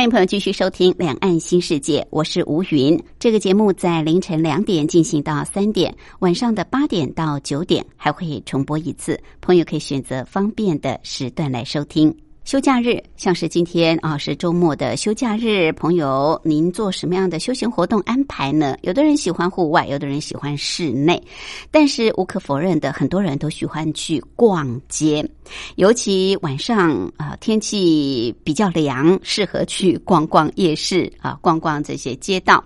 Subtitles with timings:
[0.00, 2.98] 欢迎朋友继续收听《两岸新世界》，我是吴云。
[3.18, 12.16] 这个节目在凌晨两点进行到三点，晚上的八点到九点还会重播一次，朋友可以选择方便的时段来收听。
[12.44, 18.76] 休假日，像是今天啊是周末的休假日，朋友您做什么样的休闲活动安排呢？
[18.80, 21.22] 有的人喜欢户外，有的人喜欢室内，
[21.70, 25.24] 但是无可否认的，很多人都喜欢去逛街，
[25.76, 32.64] 尤其晚上啊天气比较凉，适合去逛逛夜市啊，逛逛这些街道。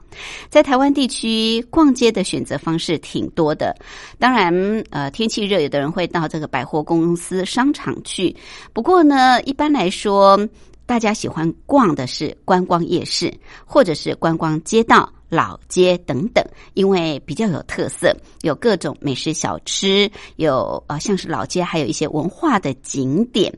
[0.48, 3.77] 在台湾地区逛街的选择方式挺多的，
[4.19, 4.55] 当然
[4.91, 8.35] 呃天气热，有的人会到这个百货公司、商场去，
[8.73, 9.64] 不过呢一般。
[9.65, 10.39] 般来说，
[10.84, 13.33] 大家喜欢逛的是观光夜市，
[13.65, 23.51] 或者是观光街道、老街等等，因为比较有特色，有各种美食小吃，有呃像是老街，还有一些文化的景点。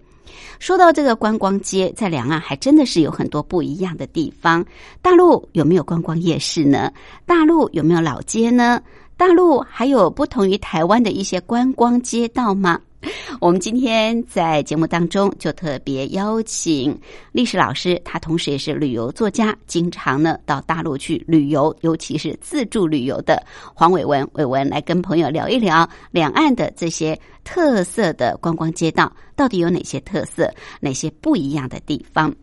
[0.61, 4.65] 说到这个观光街，在两岸还真的是有很多不一样的地方。
[5.03, 6.93] 大陆有没有观光夜市呢？
[7.27, 8.81] 大陆有没有老街呢？
[9.17, 12.81] 大陆还有不同于台湾的一些观光街道吗？
[13.41, 16.99] 我们今天在节目当中就特别邀请
[17.33, 23.43] 历史老师，他同时也是旅游作家，经常呢到大陆去旅游，尤其是自助旅游的
[23.75, 32.34] 黄伟文，伟文来跟朋友聊一聊两岸的这些特色的观光街道到底有哪些特色，哪些不一样的地方。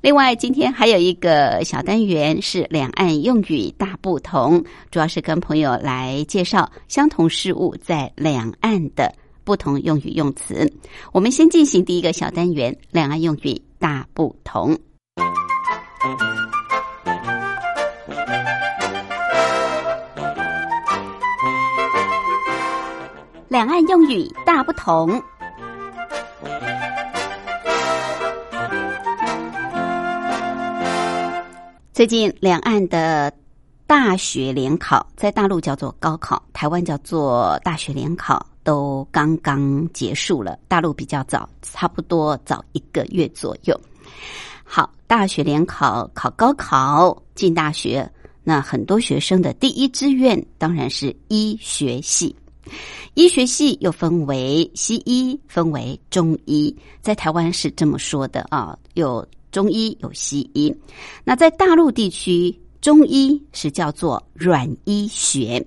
[0.00, 9.12] 另外，今天还有一个小单元是两岸用语大不同，主要是跟朋友来介绍相同事物在两岸的。
[9.48, 10.70] 不同用语用词，
[11.10, 14.78] 我们先进行第一个小单元：两岸用语大不同。
[23.48, 25.18] 两岸用语大不同。
[31.94, 33.32] 最近，两岸的
[33.86, 38.46] 大学联考在大陆叫做高考，台湾叫做大学联考。
[38.68, 43.80] 都刚刚结束了，大陆比较早，差不多早一个月左右。
[44.62, 48.06] 好，大学联考考高考进大学，
[48.44, 52.36] 那很多学生的第一志愿当然是医学系。
[53.14, 60.70] 医学系又分为西医，分为中医，在台湾是这么说的啊，有中医有西医。
[61.24, 65.66] 那在大陆地区，中医是叫做软医学。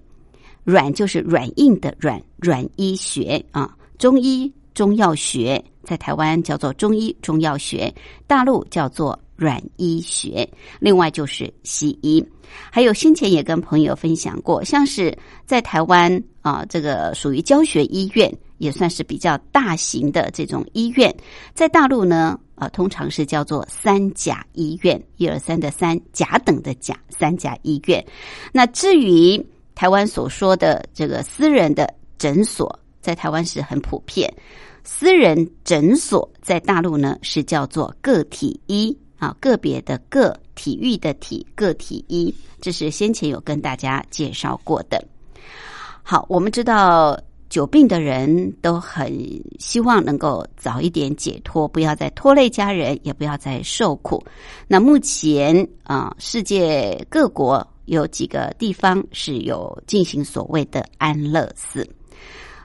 [0.63, 7.93] 软就是软硬的软，软医学啊，中医中药学在台湾叫做中医中药学，
[8.27, 10.47] 大陆叫做软医学。
[10.79, 12.23] 另外就是西医，
[12.69, 21.13] 还有先前也跟朋友分享过，像是在台湾啊，这个属于教学医院，也算是比较大型的这种医院。
[21.53, 28.05] 在大陆呢，啊，通常是叫做三甲医院，一二三的三甲等的甲，三甲医院。
[28.53, 29.43] 那至于
[29.81, 34.31] 台湾所说的这个私人的诊所，在台湾是很普遍。
[34.83, 42.31] 私人诊所在大陆呢是叫做个体医啊，个别的个体育的体个体医，
[42.61, 45.03] 这是先前有跟大家介绍过的。
[46.03, 49.11] 好，我们知道久病的人都很
[49.57, 54.23] 希望能够早一点解脱，不要再拖累家人，也不要再受苦。
[54.67, 57.67] 那目前啊，世界各国。
[57.91, 61.85] 有几个地方是有进行所谓的安乐死，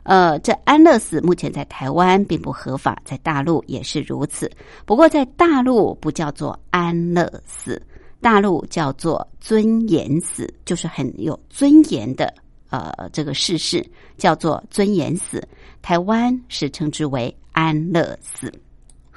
[0.05, 4.49] 呃，这安乐死目前在台湾并不合法，在大陆也是如此。
[4.85, 7.83] 不过在大陆不叫做安乐死，
[8.21, 12.33] 大陆叫做尊严死，就是很有尊严的
[12.71, 13.85] 呃这个逝世
[14.17, 15.43] 叫做尊严死。
[15.83, 18.53] 台湾是称之为安乐死。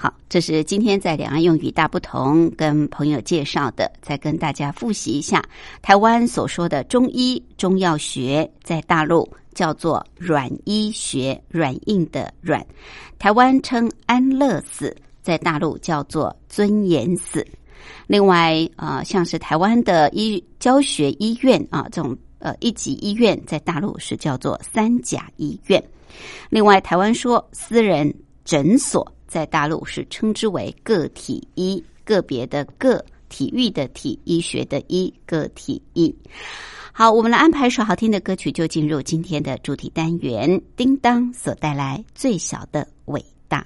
[0.01, 5.43] 好这是今天在两岸用语大不同跟朋友介绍的再跟大家复习一下
[5.81, 12.65] 台湾所说的中医中药学在大陆叫做软医学软硬的软。
[13.17, 17.45] 台湾称安乐死在大陆叫做尊严死。
[18.07, 25.83] 另外啊像是台湾的医教学医院啊这种呃一级医院在大陆是叫做三甲医院。
[26.49, 28.15] 另外台湾说私人
[28.45, 36.13] 诊所在大陆是称之为个体医，个别的个体育的体医学的医个体医。
[36.91, 40.61] 好，我们来安排一首好听的歌曲，就进入今天的主题单元。
[40.75, 43.65] 叮当所带来最小的伟大。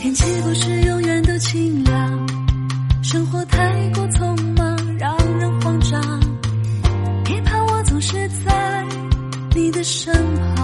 [0.00, 0.85] 天气不是。
[1.38, 2.26] 清凉。
[3.02, 6.00] 生活太过匆忙让人慌张
[7.24, 8.84] 别怕我总是在
[9.54, 10.55] 你的身旁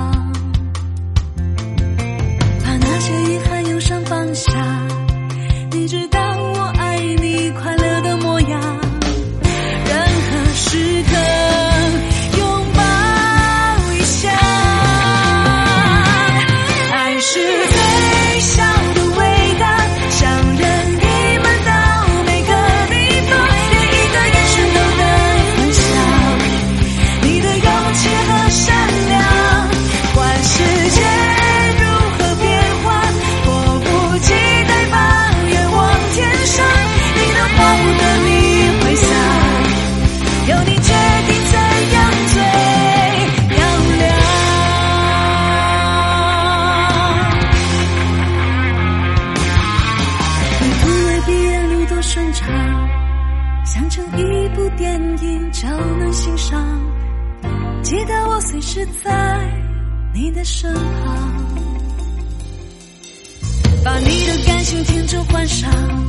[65.12, 66.01] 旧幻想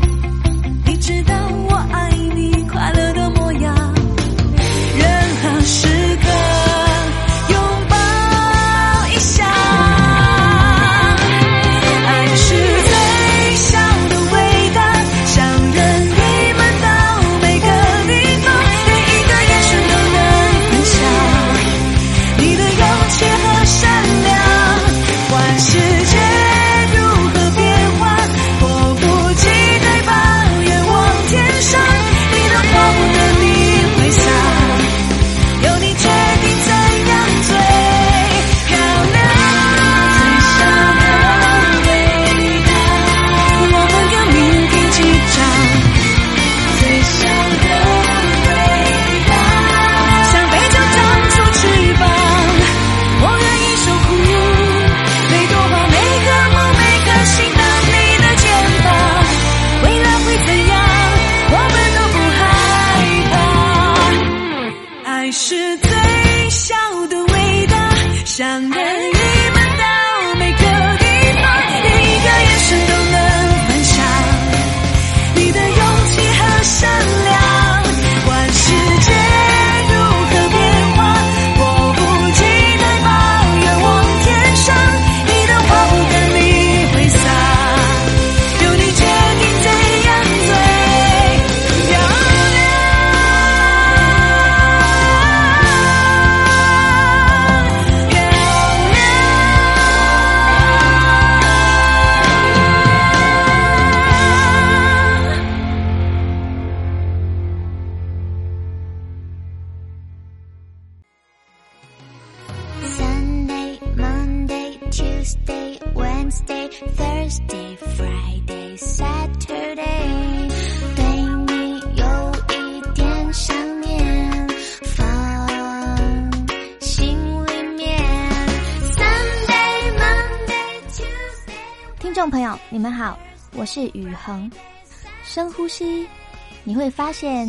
[136.83, 137.47] 会发现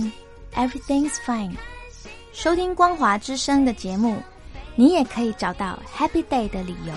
[0.55, 1.51] everything's fine
[2.33, 4.17] 收听光华之声的节目
[4.77, 6.95] 你也可以找到 happy day 的理由。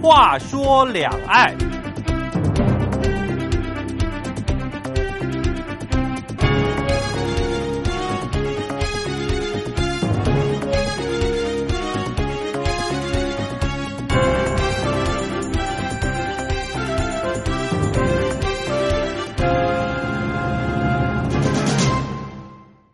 [0.00, 1.54] 话说两岸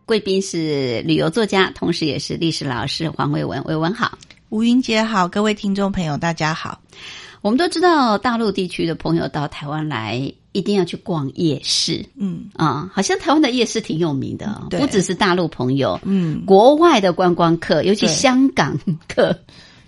[0.05, 4.17] 贵宾是旅游作家同时也是历史老师黄伟文伟文好。
[4.49, 6.79] 吴云杰好各位听众朋友大家好。
[7.41, 12.05] 我们都知道大陆地区的朋友到台湾来一定要去逛夜市。
[12.15, 12.45] 嗯。
[12.53, 16.45] 啊好像台湾的夜市挺有名的不只是大陆朋友嗯。
[16.45, 19.35] 国外的观光客尤其香港客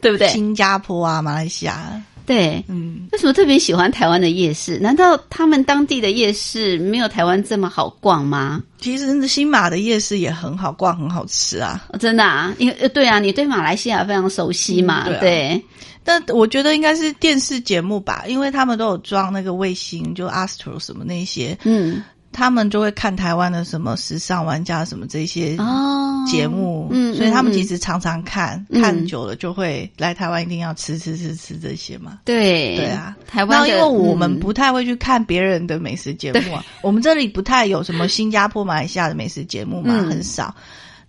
[0.02, 0.28] 对不对？
[0.30, 2.02] 新加坡啊马来西亚。
[2.28, 2.64] 对。
[2.68, 4.78] 嗯，为什么特别喜欢台湾的夜市？
[4.78, 8.62] 难道他们当地的夜市没有台湾这么好逛吗？
[8.78, 11.88] 其实新马的夜市也很好逛，很好吃啊。
[11.90, 15.66] 哦真的啊，因为呃对啊，你对马来西亚非常熟悉嘛，嗯对啊对
[16.04, 28.82] 但我觉得应该是电视节目吧，因为他们都有装那个卫星，就 Astro 什么那些，嗯，他们就会看台湾的什么时尚玩家什么这些哦，节目，嗯所以他们嗯其实常常看，嗯。
[28.82, 32.20] 看久了就会来台湾，一定要吃吃吃吃这些嘛。
[32.26, 32.76] 对。
[32.76, 40.08] 对啊，台湾那因为我们嗯不太会去看别人的美食节目啊， 我们这里不太有什么新加坡、马来西亚的美食节目嘛，嗯。
[40.08, 40.54] 很少。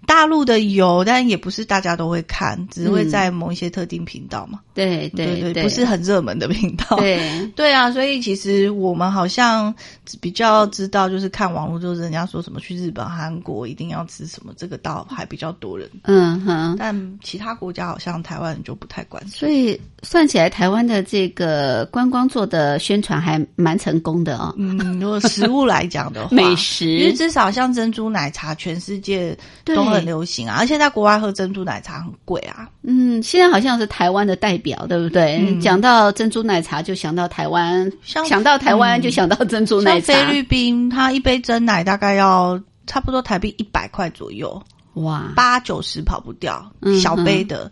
[0.08, 4.58] 大陆的有，但也不是大家都会看，只会嗯在某一些特定频道嘛。
[4.72, 6.96] 对对对对，不是很热门的频道。
[6.96, 7.20] 对
[7.54, 9.74] 对啊，所以其实我们好像
[10.18, 15.86] 比较知道，就是看网络，就是人家说什么去日本、韩国一定要吃什么，这个倒还比较多人。
[16.04, 19.30] 嗯哼，但其他国家好像台湾人就不太关注。
[19.30, 24.54] 所以算起来，台湾的这个观光做的宣传还蛮成功的哦。
[24.56, 32.68] 嗯，如果食物来讲的话， 美食因为，至少像珍珠奶茶，全世界对都很流行啊，而且在国外喝珍珠奶茶很贵啊。
[32.82, 35.38] 嗯，现在好像是台湾的代表，对不对？
[35.38, 40.12] 嗯讲到珍珠奶茶，就想到台湾；想到台湾，嗯就想到珍珠奶茶。
[40.12, 44.62] 像菲律宾，它一杯真奶大概要差不多台币一百块左右，
[44.94, 47.70] 哇，八九十跑不掉，嗯小杯的。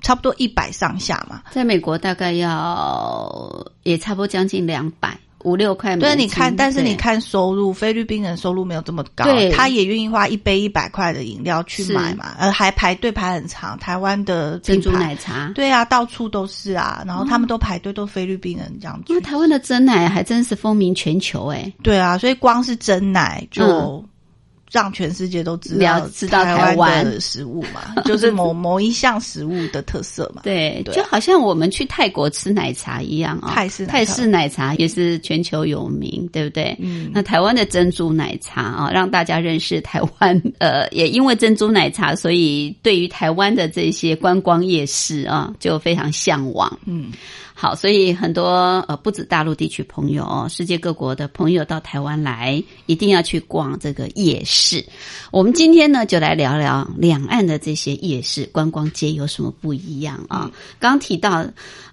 [0.00, 6.08] 差不多一百上下嘛，在美国大概要也差不多将近两百五六块美金。
[6.08, 13.78] 对，你看，但是你看收入，菲律宾人收入没有这么高对，他也愿意花一杯一百块的饮料去买嘛，呃，还排队排很长。
[13.78, 19.20] 台湾的珍珠奶茶，对啊，到处都是啊，然后他们都排队，都菲律宾人这样去那。
[19.20, 21.72] 台湾的真奶还真是风靡全球哎。
[21.82, 24.04] 对啊，所以光是真奶就嗯
[24.70, 30.42] 让全世界都知了道知道台台湾的食物嘛， 就是某某一项食物的特色嘛。
[30.44, 36.76] 对，对啊就好像我们去泰国吃奶茶一样啊、泰式奶茶泰式奶茶也是全球有名，对不对？
[36.80, 40.40] 嗯那台湾的珍珠奶茶啊，让大家认识台湾。
[40.58, 46.78] 呃，也因为珍珠奶茶，所以对于台湾的这些观光夜市啊，就非常向往。
[46.84, 47.10] 嗯，
[47.60, 54.86] 好，所以很多呃，不止大陆地区朋友哦，世界各国的朋友到台湾来，一定要去逛这个夜市。
[55.32, 60.48] 我们今天呢，就来聊聊两岸的这些夜市观光街有什么不一样啊？
[60.78, 61.44] 刚刚提到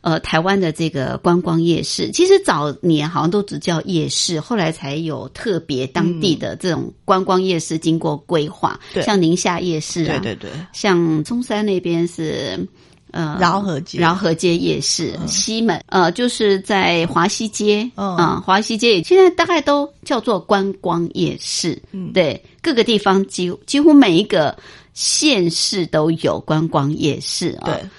[0.02, 9.02] 呃，台湾的这个观光夜市，其实早年好像都只叫夜市，后来才有特别当地的这种观光夜市经过规划，对。
[9.02, 12.68] 像宁夏夜市啊，对对对，像中山那边是
[13.16, 13.98] 呃饶河街。
[13.98, 18.16] 饶河街夜市、西门呃就是在华西街嗯。
[18.18, 22.12] 啊、华西街也现在大概都叫做观光夜市，嗯。
[22.14, 24.56] 对，各个地方几乎几乎每一个
[24.94, 27.90] 县市都有观光夜市啊、对，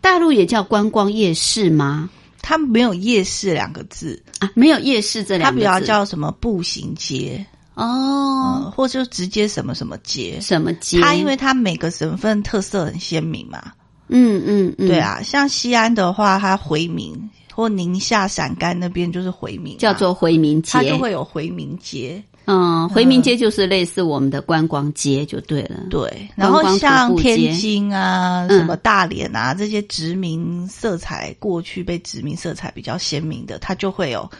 [0.00, 2.10] 大陆也叫观光夜市吗？
[2.46, 10.38] 它没有夜市两个字，啊，没有夜市这两它比较叫什么步行街，哦，嗯，或者就直接什么什么街。
[10.42, 11.00] 什么街？
[11.00, 13.72] 它因为它每个省份特色很鲜明嘛，
[14.08, 17.18] 嗯嗯嗯，对，啊，像西安的话，它回民
[17.52, 25.80] 或宁夏陕甘那边就是回民啊、叫做回民街，它就会有回民街，嗯，回民街就是类似我们的观光街就对了。
[25.88, 34.30] 对，然后像天津啊、嗯什么大连啊这些殖民色彩过去被殖民色彩比较鲜明的，它就会有。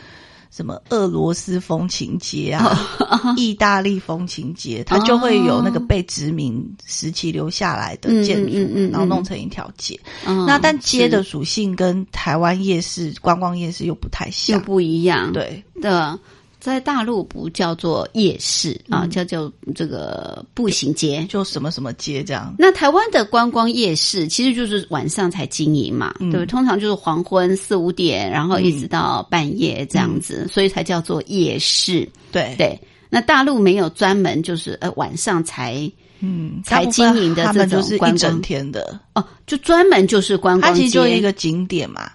[0.55, 2.79] 什么俄罗斯风情街啊，
[3.37, 9.99] 意大利风情街，它就会有那个被殖民时期留下来的建筑，嗯嗯嗯嗯然后弄成一条街。
[10.27, 14.57] 嗯那但街的属性跟台湾夜市、观光夜市又不太像。
[14.59, 16.19] 又，不一样，对，的。
[16.65, 19.11] 在大陆不叫做夜市啊，嗯。
[19.11, 21.27] 叫做这个步行街。
[21.29, 22.55] 就什么什么街这样。
[22.59, 26.31] 那台湾的观光夜市其实就是晚上才经营嘛，嗯。
[26.31, 26.47] 对不对？
[26.47, 32.09] 通常就是黄昏四五点，然后一直到半夜这样子，所以才叫做夜市。
[32.33, 32.81] 对，对，
[33.11, 35.91] 那大陆没有专门就是呃晚上才
[36.21, 40.81] 嗯，才经营的这种就是整天的，哦，就专门就是观光街。
[40.81, 42.11] 其实就一个景点嘛，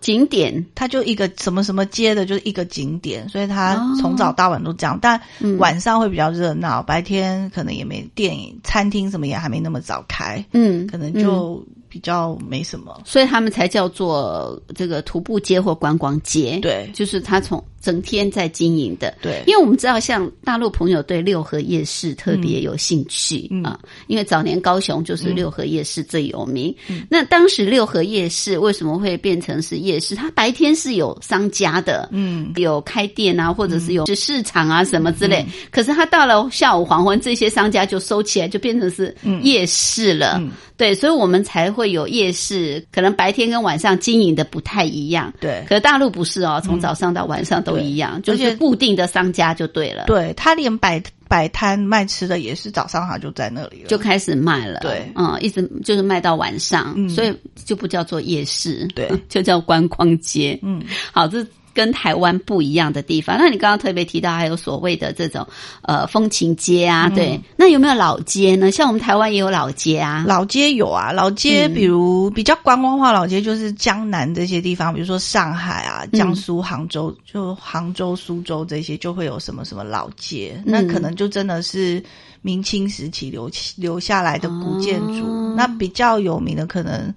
[0.00, 3.96] 景点，它就一个什么什么街的，就是一个景点，所以它哦。
[4.00, 4.98] 从早到晚都这样。
[5.00, 5.58] 但嗯。
[5.58, 13.02] 晚上会比较热闹，白天可能也没电影、餐厅什么也还没那么早开，嗯，可能就比较没什么。
[13.04, 16.58] 所以他们才叫做这个徒步街或观光街。
[16.62, 19.14] 对就是他从整天在经营的。
[19.20, 26.74] 对因为我们知道，像大陆朋友对六合夜市特别有兴趣、嗯啊，因为早年高雄就是六合夜市最有名。
[27.10, 30.14] 那当时六合夜市为什么会变成是夜市？
[30.14, 35.44] 它白天是有商家的，嗯，有开店啊，或者是有市场啊什么之类。
[35.70, 40.38] 可是它到了下午黄昏，这些商家就收起来，就变成是夜市了。
[40.40, 45.32] 嗯对，所以我们才会有夜市，可能白天跟晚上经营的不太一样。
[45.40, 54.80] 对可是大陆不是哦，从早上到晚上都一样，就是固定的商家就对了，对他连摆摆摊卖吃的也是早上他就在那里了，就开始卖了。
[54.80, 57.34] 对嗯，一直就是卖到晚上，嗯所以
[57.64, 60.58] 就不叫做夜市，对， 就叫观光街。
[60.62, 61.44] 嗯，好，这。
[61.74, 65.46] 跟台湾不一样的地方，那你刚刚特别提到还有所谓的这种
[65.82, 67.14] 呃风情街啊，嗯。
[67.14, 68.70] 对，那有没有老街呢？
[68.70, 71.74] 像我们台湾也有老街啊，老街有啊，老街嗯。
[71.74, 76.18] 比如比较观光化老街就是江南这些地方，比如说上海啊、嗯。
[76.18, 80.72] 江苏、杭州，就杭州、苏州这些就会有什么什么老街，嗯。
[80.72, 82.02] 那可能就真的是
[82.42, 85.26] 明清时期留留下来的古建筑。
[85.26, 85.54] 哦。
[85.56, 87.12] 那比较有名的可能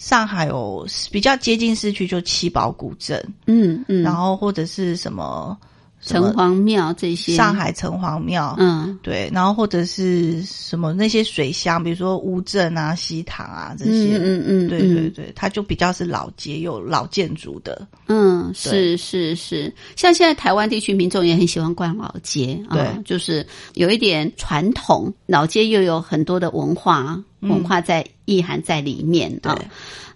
[0.00, 5.54] 上海有比较接近市区就七宝古镇，嗯嗯，然后或者是什么
[6.00, 8.98] 城隍庙这些，上海城隍庙，嗯。
[9.02, 23.02] 对，然后或者是什么那些水乡，比如说乌镇啊、西塘啊这些，嗯嗯嗯，对对对，它就比较是老街，有老建筑的，嗯，是是是，像现在台湾地区民众也很喜欢逛老街啊，对。
[23.04, 29.54] 就是有一点传统，老街又有很多的文化文化在意涵在里面啊。
[29.54, 29.66] 对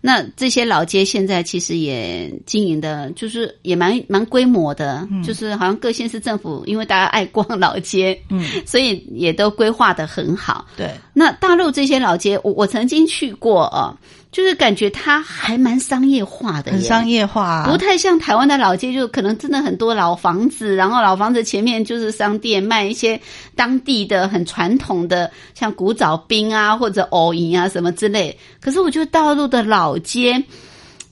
[0.06, 10.66] 那这些老街现在其实也经营的，就是也蛮蛮规模的，就是好像各县市政府因为大家爱逛老街，嗯， 所以也都规划的很好。
[10.76, 13.96] 对，那大陆这些老街，我我曾经去过啊，
[14.34, 23.20] 就是感觉它还蛮商业化的，很商业化、啊，不太像台湾的老街，就可能真的很多老房子，然后老房子前面就是商店，卖一些
[23.54, 28.36] 当地的很传统的，像古早冰啊或者藕银啊什么之类。
[28.60, 30.42] 可是我觉得大陆的老街，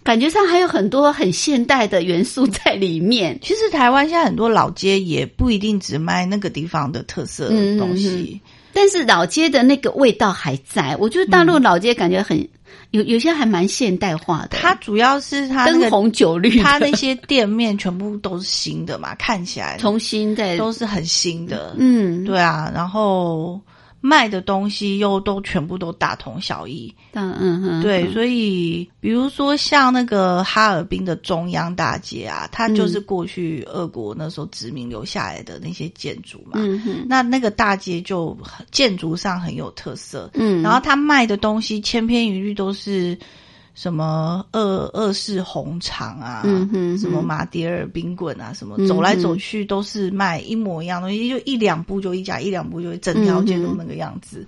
[0.03, 3.39] 感觉上还有很多很现代的元素在里面。
[3.41, 8.41] 其实台湾现在很多老街也不一定只卖那个地方的特色的东西，
[8.73, 12.37] 但是老街的那个味道还在，我觉得大陆老街感觉很、
[12.91, 23.61] 有有些还蛮现代化的，它主要是它那灯红酒绿，它那些店面全部都是新的嘛，看起来重新在都是很新的，嗯，对啊，然后
[24.05, 28.13] 卖的东西又都全部都大同小异，嗯嗯嗯，对，嗯。
[28.13, 36.55] 所以比如说像那个哈尔滨的中央大街啊，它就是嗯过去俄国那时候殖民留下来的那些建筑嘛。
[36.57, 38.37] 嗯那那个大街就
[38.73, 43.17] 建筑上很有特色，嗯，然后它卖的东西千篇一律都是
[43.75, 44.61] 什么二
[44.93, 54.47] 二式红肠啊，嗯哼什么马迭尔冰棍啊，什么嗯走来走去都是卖一模一样的东西，就一两步就一家，一两步就整条街都那个样子。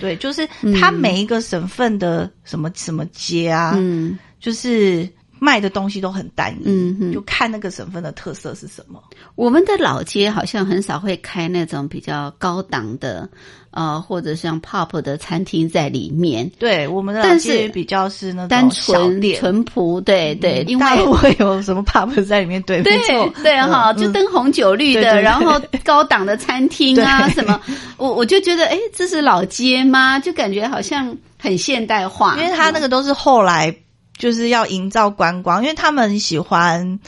[0.00, 0.48] 对，就是
[0.80, 4.18] 它每一个省份的什么什么街啊，嗯。
[4.40, 5.08] 就是
[5.38, 9.00] 卖的东西都很单一，就看那个省份的特色是什么。
[9.36, 13.30] 我们的老街好像很少会开那种比较高档的，
[13.72, 19.40] 呃，或者像 pop 的餐厅在里面，对，我们的但是比较是那种单纯店。
[19.40, 22.62] 淳朴，对对，因为会有什么 pop 在里面？
[22.62, 27.60] 对，对没错，对哈，嗯就灯红酒绿的，然后高档的餐厅啊什么，
[27.96, 30.18] 我我就觉得，哎，这是老街吗？
[30.18, 33.74] 就感觉好像很现代化，因为他那个都是后来
[34.18, 37.00] 就是要营造观光，因为他们喜欢。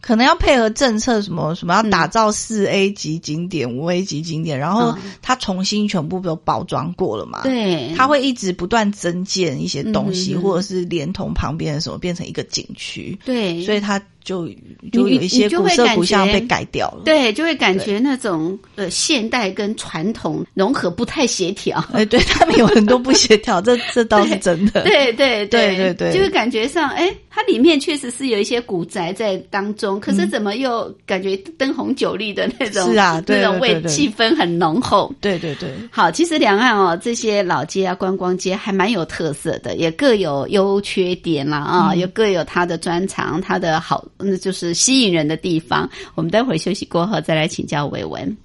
[0.00, 5.12] 可能要配合政策，什么什么要打造四 A 级景点、五 A 级景点，然后嗯。
[5.22, 14.48] 它重新全部都包装过了嘛？，对，它会一直不断增建一些东西，或者是连同旁边的什么变成一个景区，对，所以它就
[14.92, 17.02] 就有一你些古色古香被改掉了。
[17.04, 21.82] 对，就会感觉那种呃现代跟传统融合不太协调。
[21.92, 24.82] 哎，对他们有很多不协调，这这倒是真的。
[24.82, 35.12] 对 对对对对就会感觉上，哎，它里面确实是有一些古宅在当中，可是怎么又感觉灯红酒绿的那种，是啊 对那种味气氛很浓厚。
[35.20, 45.88] 对对对，好，其实两岸哦，这些老街啊、观光街还蛮有特色的，也各有优缺点啦啊，嗯也各有它的专长，它的好，那就是吸引人的地方。
[46.14, 48.36] 我们待会儿休息过后再来请教伟文。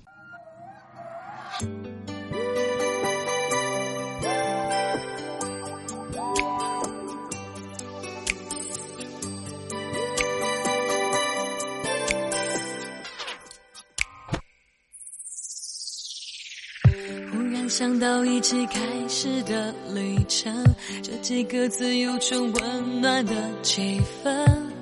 [17.32, 20.54] 忽然想到一起开始的旅程，
[21.02, 24.75] 这几个字有种温暖的气氛。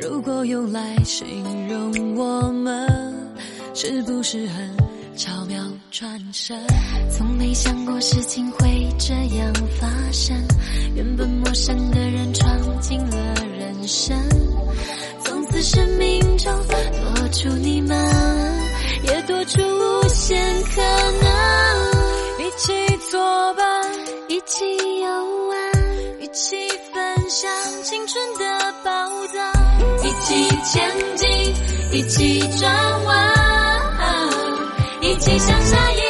[0.00, 1.26] 如果用来形
[1.68, 2.86] 容我们，
[3.74, 4.76] 是不是很
[5.16, 6.58] 巧妙转身？
[7.10, 10.36] 从没想过事情会这样发生，
[10.94, 14.16] 原本陌生的人闯进了人生，
[15.24, 17.96] 从此生命中多出你们，
[19.04, 20.38] 也多出无限
[20.74, 20.82] 可
[21.22, 21.26] 能。
[22.38, 22.72] 一起
[23.10, 23.64] 作伴，
[24.28, 24.64] 一起
[25.00, 25.08] 游
[25.48, 26.56] 玩，一起
[26.92, 27.50] 分享
[27.82, 28.90] 青春的宝
[29.28, 29.55] 藏，
[30.36, 31.54] 起前进，
[31.92, 33.32] 一起转弯，
[35.00, 36.05] 一起向下一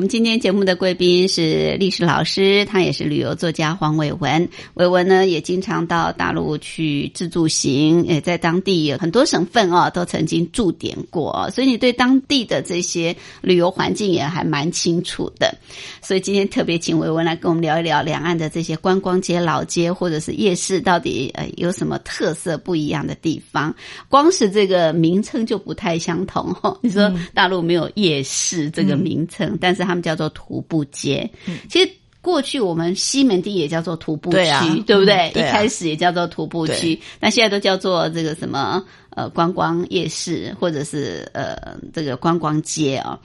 [0.00, 4.48] 我们今天节目的贵宾是历史老师，他也是旅游作家黄伟文。
[4.72, 15.54] 伟文呢也经常到大陆去自助行，也在当地很多省份哦都曾经驻点过哦，所以你对当地的这些旅游环境也还蛮清楚的。
[16.00, 23.74] 所以今天特别请伟文来跟我们聊一聊两岸的这些观光街、老街或者是夜市，到底呃有什么特色不一样的地方？
[24.08, 26.78] 光是这个名称就不太相同哦。
[26.80, 31.28] 你说大陆没有夜市这个名称，但是他们叫做徒步街。
[31.68, 35.14] 其实过去我们西门町也叫做徒步区，对啊对不对？
[35.30, 43.18] 嗯对啊一开始也叫做徒步区对，那现在都叫做这个什么呃观光夜市，或者是呃这个观光街啊、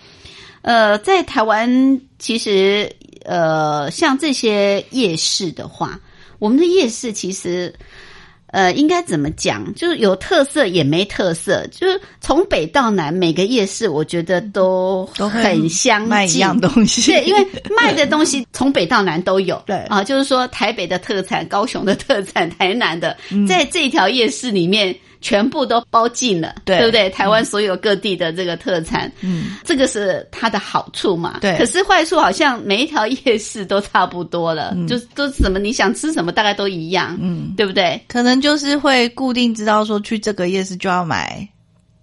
[0.62, 2.90] 呃，在台湾其实
[3.24, 6.00] 呃像这些夜市的话，
[6.40, 7.74] 我们的夜市其实。
[8.56, 9.74] 呃，应该怎么讲？
[9.76, 17.12] 就是有特色也没特色，就是从北到南，每个夜市我觉得都都很相近，卖一样东西。
[17.12, 19.62] 对，因为 卖的东西从北到南都有。
[19.66, 27.10] 对啊，就是说台北的特产、高雄的特产、台南的，在这条夜市里面全部都包进了，对对不对？
[27.10, 31.40] 台湾所有各地的这个特产，嗯，这个是它的好处嘛？
[31.42, 38.00] 对可是坏处好像每一条夜市都差不多了，嗯就都什么你想吃什么大概都一样，嗯，对不对？
[38.08, 41.48] 可能就是会固定知道说去这个夜市就要买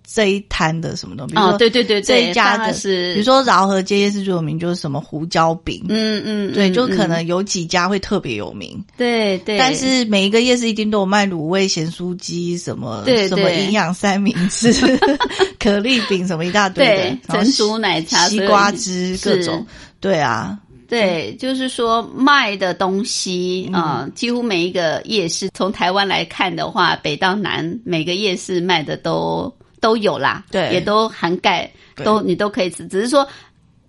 [0.04, 7.08] 这一摊的什么东西，哦，说对对对对，这一家的是，比如，说饶河街夜市最有名就是什么胡椒饼，嗯嗯，对，嗯就可嗯。
[7.08, 14.72] 能有几家会特别有名，对对，但是每一个夜市一定都有卖卤味、咸酥鸡什么对什么对营养三明治、
[15.58, 19.64] 可丽饼什么一大堆的对，然后珍珠奶茶西瓜汁各种，
[20.00, 23.82] 对啊，对，就是说卖的东西嗯。
[23.82, 30.72] 啊、几乎每一个夜市，从台湾来看的话，北到南每个夜市卖的都都有啦，对。
[30.72, 33.28] 也都涵盖，都你都可以吃，只是说。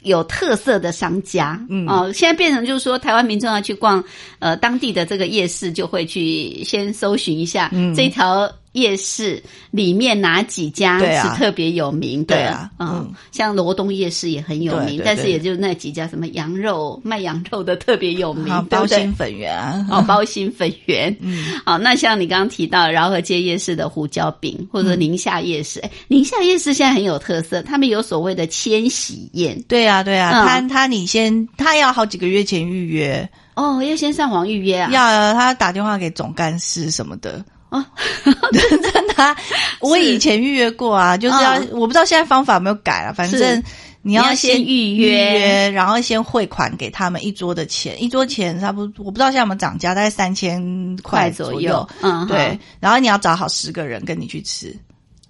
[0.03, 1.87] 有特色的商家，嗯。
[1.87, 4.03] 哦，现在变成就是说，台湾民众要去逛
[4.39, 7.95] 呃当地的这个夜市，就会去先搜寻一下、嗯。
[7.95, 13.13] 这条夜市里面哪几家是特别有名的，对啊嗯嗯。
[13.31, 15.05] 像罗东夜市也很有名，对对对。
[15.05, 19.11] 但是也就那几家，什么羊肉卖羊肉的特别有名，包心？
[19.13, 19.53] 粉圆。
[19.57, 30.47] 啊，哦，包心粉圆， 嗯，好，那像你刚刚提到饶河街夜市的胡椒饼，或嗯者宁夏夜市，哎、宁夏夜市现在很有特色，他们有所谓的千禧宴，对啊，对啊，嗯。
[30.47, 37.45] 他他你先他要好几个月前预约，哦，要先上网预约啊，要他打电话给总干事什么的。
[37.73, 37.83] 哦，
[38.53, 39.35] 真的啊，
[39.79, 43.63] 我以前预约过啊，就是要、嗯我不知道现在方法有没有改了，反正你
[44.03, 45.09] 你要先先预约。
[45.09, 50.61] 约，然后先汇款给他们一桌的钱，一桌钱差不多，我不知道现在有没有涨价，大概三千
[50.97, 54.75] 块块左右，嗯，对，然后你要找好十个人跟你去吃，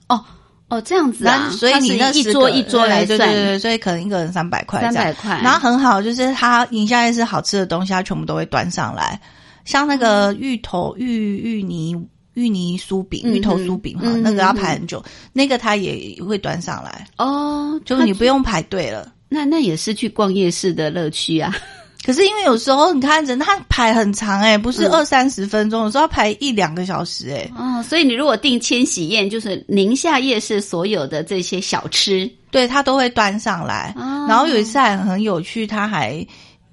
[0.07, 0.21] 哦
[0.67, 9.17] 哦，这样子啊，所以你那一桌一桌来算，对对所以可能一个人三百块，三百块，然后很好，就是它宁夏夜市好吃的东西，他全部都会端上来，
[9.65, 11.95] 像那个芋头、芋芋泥、
[12.33, 19.11] 芋泥酥饼、嗯芋头酥饼哈，嗯那个要排很久，那个它也会端上来，哦，就是你不用排队了。
[19.29, 21.55] 那那也是去逛夜市的乐趣啊。
[22.05, 33.93] 可是因为有时候你看人他排很长哎、不是嗯二三十分钟，有时候要排一两个小时哎、哦，所以你如果订千禧宴，就是宁夏夜市所有的这些小吃，对他都会端上来。
[33.97, 36.25] 哦然后有一次还很有趣，他还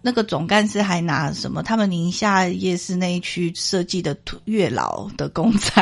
[0.02, 1.62] 那个总干事还拿什么？
[1.62, 5.72] 他们宁夏夜市那一区设计的月老的公仔，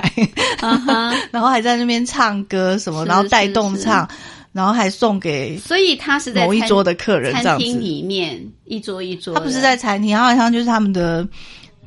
[1.31, 4.09] 然后还在那边唱歌什么，然后带动唱，
[4.53, 7.81] 然后还送给所以他是在某一桌的客人这样餐厅。
[7.81, 11.27] 里面一桌一桌，他不是在餐厅，他好像就是他们的。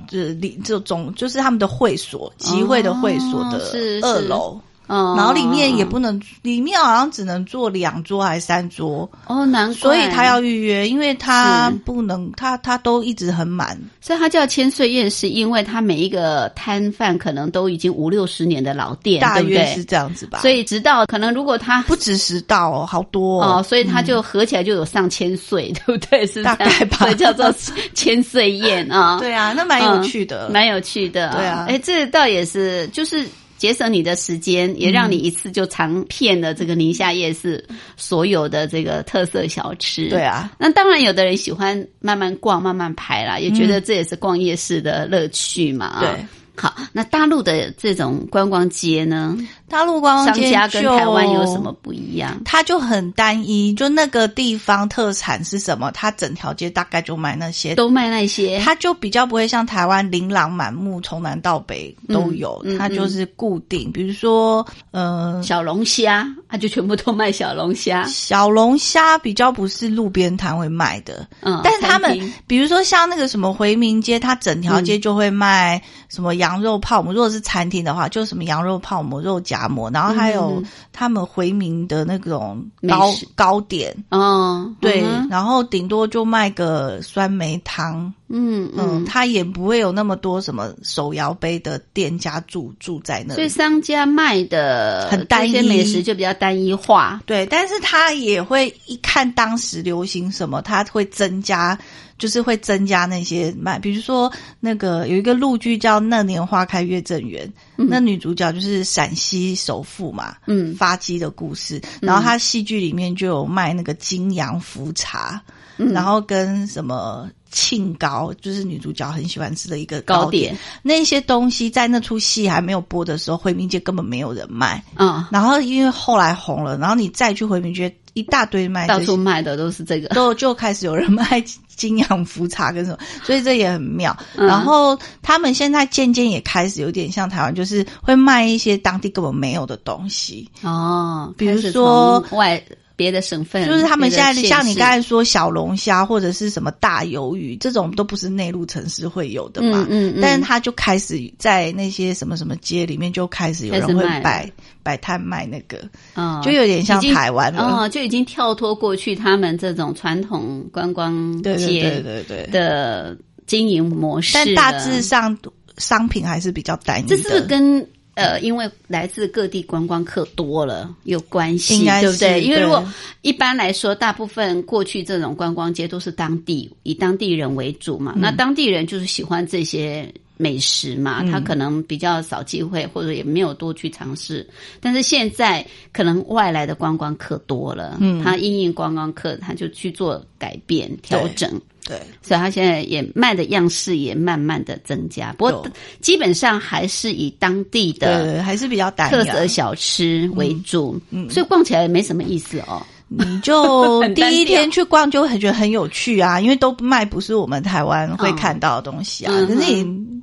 [0.07, 4.59] 就里这种就是他们的会所集会的会所的是二楼，
[4.91, 13.79] 哦，然后里面也不能，里面好像只能坐两桌还是三桌，哦，难怪，所以他要预约，因为他不能，他他都一直很满。
[14.01, 19.85] 所以他叫千岁宴，是因为他每一个摊贩可能都已经五六十年的老店，大约是对？
[19.85, 20.39] 这样子吧。
[20.39, 26.27] 所以直到可能如果他不止十道哦，好多哦，所以他就合起来就有上千岁， 对不对？
[26.27, 27.53] 是大概吧所以叫做
[27.93, 29.17] 千岁宴啊。
[29.23, 30.47] 对啊，那蛮有趣的。
[30.47, 31.29] 嗯蛮有趣的。
[31.29, 33.25] 对啊哎，这倒也是，就是。
[33.61, 37.63] 节省你的时间，也让你一次就尝遍了这个宁夏夜市
[37.95, 40.09] 所有的这个特色小吃。
[40.09, 45.85] 对啊，那当然，有的人喜欢慢慢逛、慢慢排啦，也觉得这也是逛夜市的乐趣嘛。
[45.85, 45.99] 啊。
[46.01, 49.37] 嗯对，好，那大陆的这种观光街呢，
[49.71, 51.71] 大陆观光街商家跟就台湾有什么？
[51.81, 52.39] 不一样？
[52.43, 57.73] 它就很单一，就那个地方特产是什么，它整条街大概就卖那些。
[57.75, 63.91] 都卖那些，它就比较不会像台湾琳琅满目，从南到北都有，嗯嗯它就是固定。
[63.91, 68.03] 比如说，呃，小龙虾，它就全部都卖小龙虾。
[68.05, 77.13] 小龙虾比较不是路边摊会卖的，嗯，但是他们比如说像那个什么回民街，它整条街就会卖什么羊肉泡馍。
[77.13, 93.49] 如果是餐厅的话，就什么羊肉泡馍、肉夹馍，然后还有嗯他们回民的那种糕糕点，嗯，对，嗯然后顶多就卖个酸梅汤，嗯嗯，嗯，它也不会有那么多什么手摇杯的店家住住在那所以。
[93.49, 95.61] 商家卖的很单一。
[95.61, 97.21] 美食就比较单一化。
[97.25, 101.77] 对，但是他也会一看当时流行什么，他会增加，
[102.21, 110.75] 就是会增加那些卖，比如说那个有一个陆剧叫《那年花开月正圆》，那女主角就是陕西首富嘛，嗯。
[110.75, 115.41] 发迹的故事，然后她戏剧里面就有卖那个金阳茯茶，
[115.77, 115.91] 嗯。
[115.91, 120.53] 然后跟什么庆糕，就是女主角很喜欢吃的一个糕点。
[120.53, 124.83] 点，那些东西在那出戏还没有播的时候，回民街根本没有人卖。
[124.95, 130.07] 嗯，然后因为后来红了，然后你再去回民街，一大堆卖到处卖的都是这个。
[130.15, 134.15] 都就开始有人卖金阳福茶跟什么， 所以这也很妙。
[134.35, 142.61] 嗯然后他们现在渐渐也开始有点像台湾，就是会卖一些当地根本没有的东西，哦，比如说外
[143.01, 149.87] 别的省份，就是他们现在像你刚才说小龙虾或者是什么大鱿鱼这种，都不是内陆城市会有的嘛。
[149.89, 154.47] 嗯嗯嗯但是他就开始在那些什么什么街里面就开始有人会摆
[154.83, 155.79] 摆摊卖那个，
[156.15, 157.63] 嗯就有点像台湾了。
[157.63, 162.47] 哦，就已经跳脱过去他们这种传统观光对对对对对。
[162.51, 165.35] 的经营模式了，但大致上
[165.77, 167.09] 商品还是比较单一的。
[167.09, 167.85] 这是不是跟
[168.15, 172.41] 呃，因为来自各地观光客多了有关系，对不对？
[172.41, 172.83] 因为如果
[173.21, 180.11] 一般来说，大部分过去这种观光街都是当地以当地人为主嘛，嗯那当地人就是喜欢这些。
[180.37, 184.43] 美食嘛，嗯他可能比较少机会，或者也没有多去尝试。
[184.79, 191.61] 但是现在可能外来的观光客多了，嗯他因应观光客，他就去做改变调整。
[191.87, 195.67] 对所以它现在也卖的样式也慢慢的增加，不过
[195.99, 202.81] 基本上还是以当地的对，还是比较特色小吃为主，嗯所以逛起来没什么意思哦。
[203.07, 209.33] 你就 第一天去逛就很觉得很有趣啊，因为都卖不是我们台湾会看到的东西啊。
[209.35, 210.21] 嗯可是你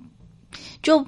[0.83, 1.05] 就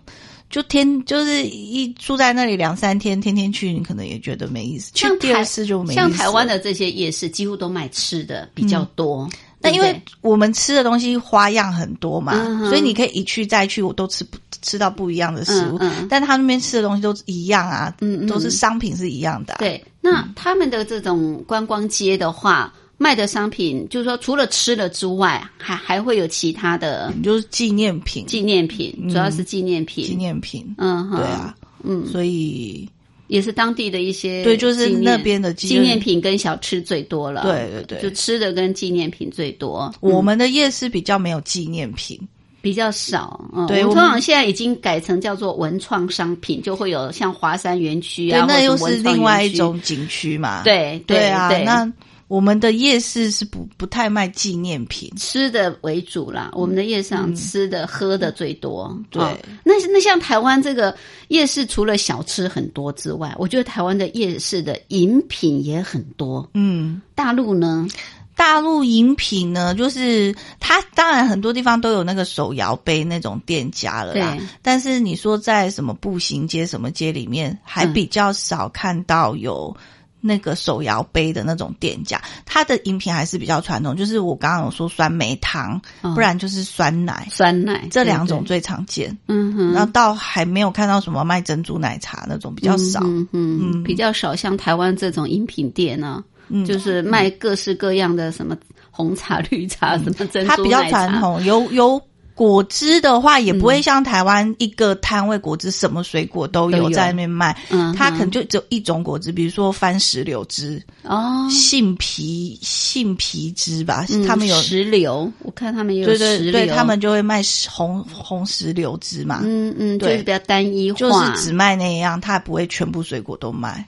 [0.50, 4.90] 就天就是一住在那里两三天，天天去，你可能也觉得没意思。
[4.92, 6.00] 去像台第二次就没意思。
[6.00, 9.30] 像台湾的这些夜市，几乎都卖吃的比较多。
[9.62, 15.76] 那因为我们吃的东西花样很多嘛，嗯所以你可以一去再去，我都吃不吃到不一样的食物。
[15.80, 16.08] 嗯嗯。
[16.08, 18.26] 但他那边吃的东西都一样啊，嗯嗯。
[18.26, 19.56] 都是商品是一样的、啊。
[19.58, 30.06] 对，那他们的这种观光街的话，卖的商品就是说，除了吃的之外，还还会有其他的就是纪念品，纪念品，主要是纪念品。
[30.06, 32.88] 纪念品，嗯哼，对啊，嗯，所以
[33.30, 37.42] 也是当地的一些对就是那边的纪纪念念品跟小吃最多了。
[37.42, 42.18] 对对对就吃的跟纪念品最多，我们的夜市比较没有纪念品，
[42.60, 43.48] 比较少。
[43.54, 49.52] 嗯，对通常现在已经改成叫做文创商品，就会有像华山园区对，啊，那又是另外一。
[49.52, 50.62] 种景区嘛。
[50.64, 51.90] 对对啊对，那
[52.30, 58.86] 我们的夜市是不不太卖纪念品，吃的为主啦，我们的夜市上吃的、喝的最多。
[58.88, 66.48] 嗯对哦那那像台湾这个夜市，除了小吃很多之外，我觉得台湾的夜市的饮品也很多。
[66.54, 67.02] 嗯。
[67.16, 67.88] 大陆呢？
[68.36, 79.76] 大陆饮品呢，就是它当然很多地方都有那个手摇杯那种店家了啦对，但是你说在什么步行街什么街里面，还嗯比较少看到有。
[80.20, 89.16] 那个手摇杯的那种店家，它的饮品还是比较传统，就是我刚刚有说酸梅汤，哦不然就是酸奶，酸奶这两种最常见。
[89.28, 93.00] 嗯哼，然后到还没有看到什么卖珍珠奶茶那种比较少。
[93.04, 94.36] 嗯嗯嗯比较少。
[94.36, 98.56] 像台湾这种饮品店呢、嗯就是卖各式各样的什么
[98.90, 100.12] 红茶、绿茶，什么
[100.46, 102.00] 它比较传统，有有
[102.40, 107.54] 果汁的话，也不会像台湾一个摊位果汁什么水果都都有有在那边卖。
[107.68, 111.46] 嗯它可能就只有一种果汁，比如说番石榴汁、哦。
[111.50, 114.56] 杏皮杏皮汁吧，嗯他们有。
[114.62, 123.86] 石榴，我看他们也有对石榴，对对，他们就会卖红红石榴汁嘛，嗯嗯，就对是比较单一化，就是只卖那样，它不会全部水果都卖。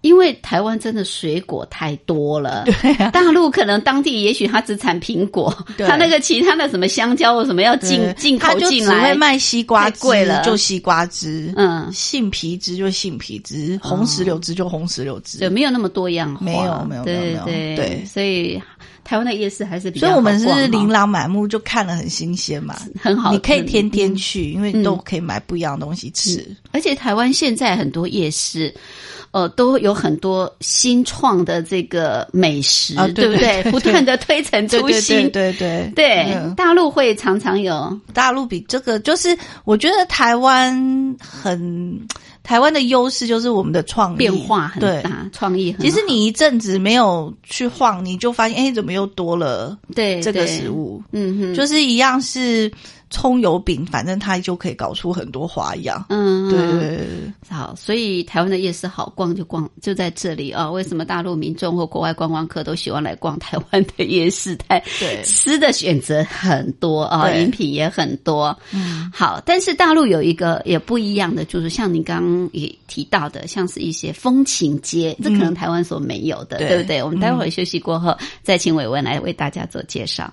[0.00, 5.86] 因为台湾真的水果太多了，对、大陆可能当地也许它只产苹果，对。
[5.86, 8.14] 它那个其他的什么香蕉或什么要进对。
[8.14, 10.42] 进它就只口进来会，卖西瓜贵了。
[10.42, 11.90] 就西瓜汁，嗯。
[11.92, 17.76] 杏皮汁就杏皮汁，红石榴汁就红石榴汁，就没有那么多样化，没有没有对没有没有。
[17.76, 17.76] 对。
[17.76, 18.04] 对。
[18.04, 18.62] 所以
[19.08, 24.82] 台湾的夜市还是比较所以我们是琳琅满目，就看了很新鲜嘛， 很好，你可以嗯天天去，因为嗯。
[24.82, 26.46] 都可以买不一样的东西吃。
[26.72, 28.74] 而且台湾现在很多夜市，
[29.30, 33.62] 呃，都有很多新创的这个美食，啊对不对？
[33.62, 35.30] 对对不断的推陈出新。
[35.30, 40.70] 对对对大陆会常常有，大陆比这个就是，我觉得台湾
[41.18, 41.98] 很
[42.48, 45.02] 台湾的优势就是我们的创意变化很对。
[45.02, 45.84] 大，创意很好。
[45.84, 51.02] 其实你一阵子没有去晃，你就发现，哎，怎么又多了对这个食物？
[51.12, 52.72] 嗯哼，就是一样是
[53.10, 56.04] 葱油饼，反正它就可以搞出很多花样。
[56.08, 57.06] 嗯，对
[57.48, 64.54] 好，所以台湾的夜市好逛就逛就在这里啊、为什么大陆民众或国外观光客都喜欢来逛台湾的夜市？
[64.56, 68.56] 太对吃的选择很多啊、对饮品也很多。
[68.72, 77.02] 嗯，好，但是大陆有一个也不一样的，就是像你刚刚也提到的，像是一些风情街，这可能台湾所没有的，对对不对？
[77.02, 80.32] 我们待会儿休息过后，再请伟文来为大家做介绍。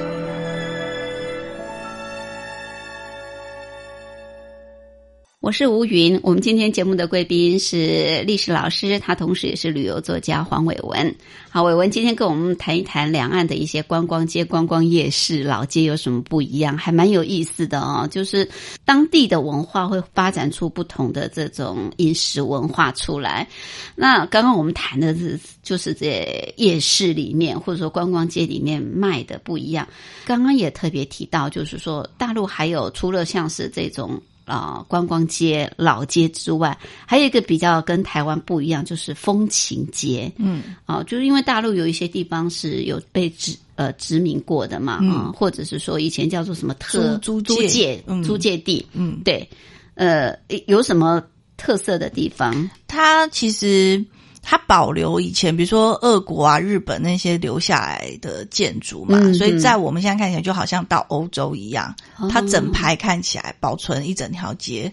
[5.41, 11.15] 我是吴云，我们今天节目的贵宾是历史老师，他同时也是旅游作家黄伟文。
[11.49, 18.07] 好，伟文今天跟我们谈一谈两岸的一些观光街、观光夜市、老街有什么不一样，还蛮有意思的哦。
[18.11, 18.47] 就是
[18.85, 23.47] 当地的文化会发展出不同的这种饮食文化出来。
[23.95, 29.87] 那刚刚我们谈的是，就是在夜市里面或者说观光街里面卖的不一样。
[30.23, 34.21] 刚刚也特别提到，就是说大陆还有除了像是这种。
[34.51, 40.29] 啊、观光街、老街之外，还有一个比较跟台湾不一样，就是风情街。
[40.37, 48.21] 嗯，啊，就是因为大陆有一些地方是有被殖呃殖民过的嘛，啊、或者是说以前叫做什么特租租租界界嗯。
[48.21, 49.47] 租界地，嗯，对，
[49.95, 50.37] 呃，
[50.67, 51.23] 有什么
[51.55, 52.69] 特色的地方？
[52.87, 54.03] 它其实
[54.41, 64.91] 它保留以前，比如说俄国啊、日本那些留下来的建筑嘛，嗯所以在我们现在看起来就好像到欧洲一样，哦它整排看起来保存一整条街，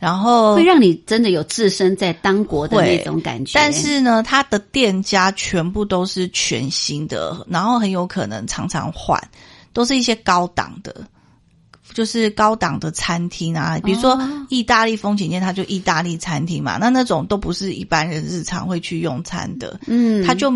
[0.00, 3.52] 然后会让你真的有置身在当国的那种感觉。
[3.54, 9.22] 但是呢，它的店家全部都是全新的，然后很有可能常常换，
[9.72, 10.94] 都是一些高档的。
[11.92, 14.46] 就是高档的餐厅啊，比如说哦。
[14.50, 20.50] 意大利风情店，它就意大利餐厅嘛，那那种都不是一般人日常会去用餐的，嗯，它就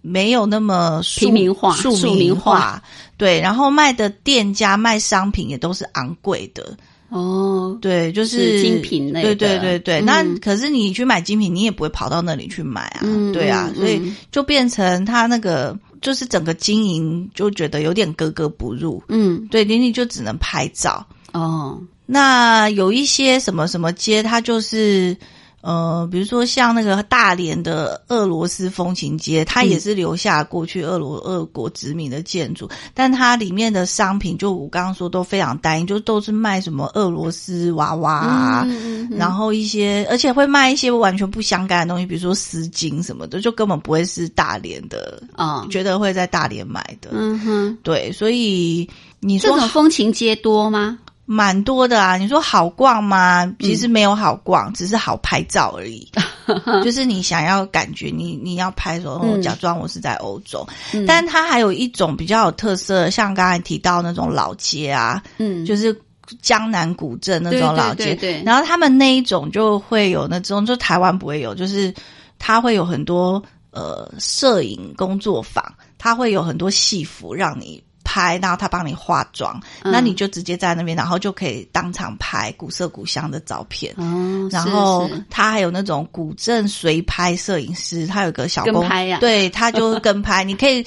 [0.00, 2.82] 没有那么庶平民化庶庶民民化。
[3.16, 6.76] 对，然后卖的店家卖商品也都是昂贵的，
[7.10, 9.36] 哦，对，就是是精品类的。
[9.36, 10.04] 对对对对，嗯。
[10.04, 21.06] 那可是你去买精品，你也不会跑到那里去买啊，嗯对啊，嗯所以嗯就变成他那个就是整个经营就觉得有点格格不入，嗯，对，玲玲就只能拍照。
[21.32, 25.16] 哦，那有一些什么什么街，它就是。
[25.62, 47.10] 呃，比如说像那个大连的俄罗斯风情街，它也是留下过去俄罗俄国殖民的建筑，但它里面的商品就我刚刚说都非常单一，就都是卖什么俄罗斯娃娃啊，嗯嗯然后一些而且会卖一些完全不相干的东西，比如说丝巾什么的，就根本不会是大连的，啊，觉得会在大连买的。
[47.12, 48.88] 嗯哼，对，所以
[49.20, 50.98] 你说这种风情街多吗？
[51.24, 52.16] 蛮多的啊。
[52.16, 53.44] 你说好逛吗？
[53.44, 56.08] 嗯其实没有好逛，只是好拍照而已。
[56.82, 60.66] 就是你想要感觉你你要拍的时候，嗯假装我是在欧洲。
[60.92, 65.96] 嗯但它还有一种比较有特色，像刚才提到那种老街啊，嗯，就是
[66.40, 68.04] 江南古镇那种老街。
[68.04, 71.94] 对对对对然后他们那一种就会有那种，就台湾不会有，就是
[72.38, 75.64] 它会有很多呃摄影工作坊，
[75.98, 77.82] 它会有很多戏服让你。
[78.04, 79.92] 拍，然后他帮你化妆，嗯。
[79.92, 83.94] 那你就直接在那边，然后就可以当场拍古色古香的照片。
[83.96, 89.18] 哦，然后他还有那种古镇随拍摄影师，他有个小公跟拍呀。
[89.20, 90.84] 对，他就跟拍， 你可以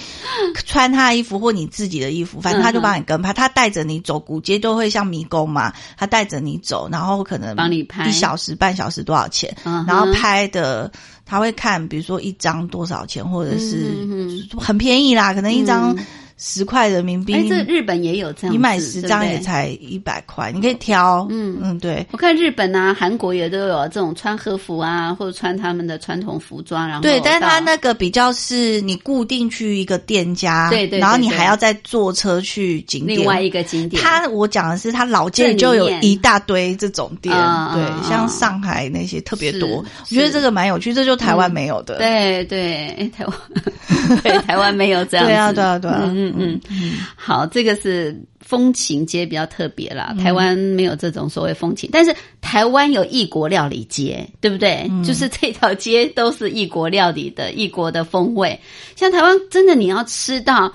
[0.65, 8.07] 穿他的衣服或你自己的衣服，反正他就帮你跟拍，他带着你走古街都会像迷宫嘛，他带着你走，然后可能帮你拍。
[8.07, 10.91] 一小时半小时多少钱，嗯然后拍的
[11.25, 16.05] 他会看，比如说一张多少钱，或者是很便宜啦，可能一张嗯
[16.37, 22.05] 十块人民币，哎，这日本也有这样，你买十张也才一百块，你可以挑，嗯嗯，对。
[22.11, 33.19] 我看日本啊、韩国也都有这种穿和服啊，或者穿他们的传统服装，然后对，但是它那个比较是你固定去一个店家，对对对然后你还要再坐车去景点。
[33.19, 37.33] 另外一个景点，他我讲的是，他老街里就有一大堆这种店，
[37.73, 39.77] 对，像上海那些特别多。
[39.77, 41.97] 我觉得这个蛮有趣，这就台湾没有的。
[41.97, 43.35] 对对，哎，台湾
[44.21, 54.87] 对台湾没有这样子，对啊，对啊，对啊，嗯嗯嗯，好，这个是风情街比较特别啦，嗯台湾没有这种所谓风情，但是台湾有异国料理街，对不对？
[54.89, 58.59] 嗯就是这条街都是异国料理的异国的风味，
[58.95, 60.73] 像台湾真的你要吃到。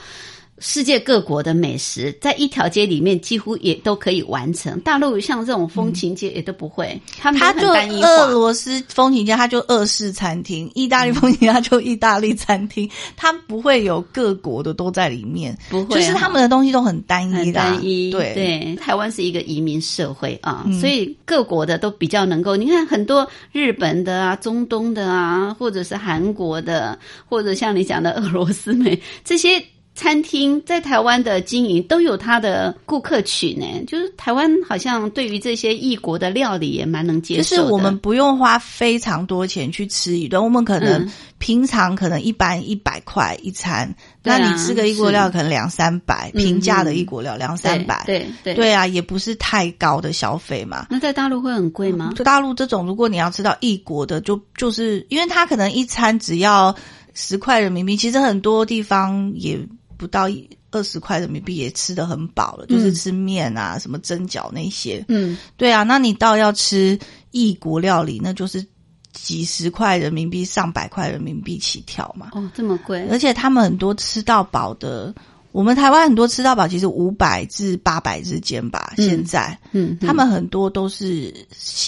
[0.60, 4.78] 世界各国的美食在一条街里面几乎也都可以完成。
[4.80, 8.08] 大陆像这种风情街也都不会，他们就很单一化。
[8.08, 12.88] 俄罗斯风情街，它就俄式餐厅；意大利风情街，它就意大利餐厅。
[13.16, 17.64] 它不会有各国的都在里面，不会啊就是他们的东西都很单一很啦。
[17.64, 29.62] 单一，对对，台湾是一个移民社会啊，嗯所以各国的都比较能够，你看很多日本的啊、中东的啊，或者是韩国的，或者像你讲的俄罗斯美这些。
[29.94, 37.62] 餐厅在台湾的经营都有它的顾客群呢，就是台湾好像对于这些异国的料理也蛮能接受就。
[37.62, 48.72] 是我们不用花非常多钱去吃一顿，我们可能嗯平常可能一般一百块一餐，那你吃个异国料可能两三百，嗯平价的异国料两三百，对对对。
[48.72, 50.86] 啊，也不是太高的消费嘛。
[50.88, 52.12] 那在大陆会很贵吗？
[52.16, 56.74] 就大陆这种，如果你要吃到异国的，就就是因为它可能一餐只要
[57.12, 59.58] 十块人民币，其实很多地方也
[60.00, 60.26] 不到
[60.70, 65.04] 二十块人民币也吃的很饱了，就是嗯吃面啊、什么蒸饺那些。
[65.08, 66.98] 嗯，对啊，那你到要吃
[67.32, 68.64] 异国料理，那就是
[69.12, 72.30] 几十块人民币、上百块人民币起跳嘛。
[72.32, 75.14] 哦，这么贵，而且他们很多吃到饱的，
[75.52, 78.94] 我们台湾很多吃到饱其实五百至八百之间吧。
[78.96, 81.34] 嗯现在嗯，嗯他们很多都是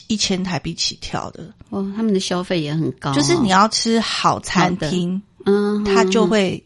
[0.09, 6.63] 一千台币起跳的，哦，他们的消费也很高哦，就是你要吃好餐厅，嗯，他就会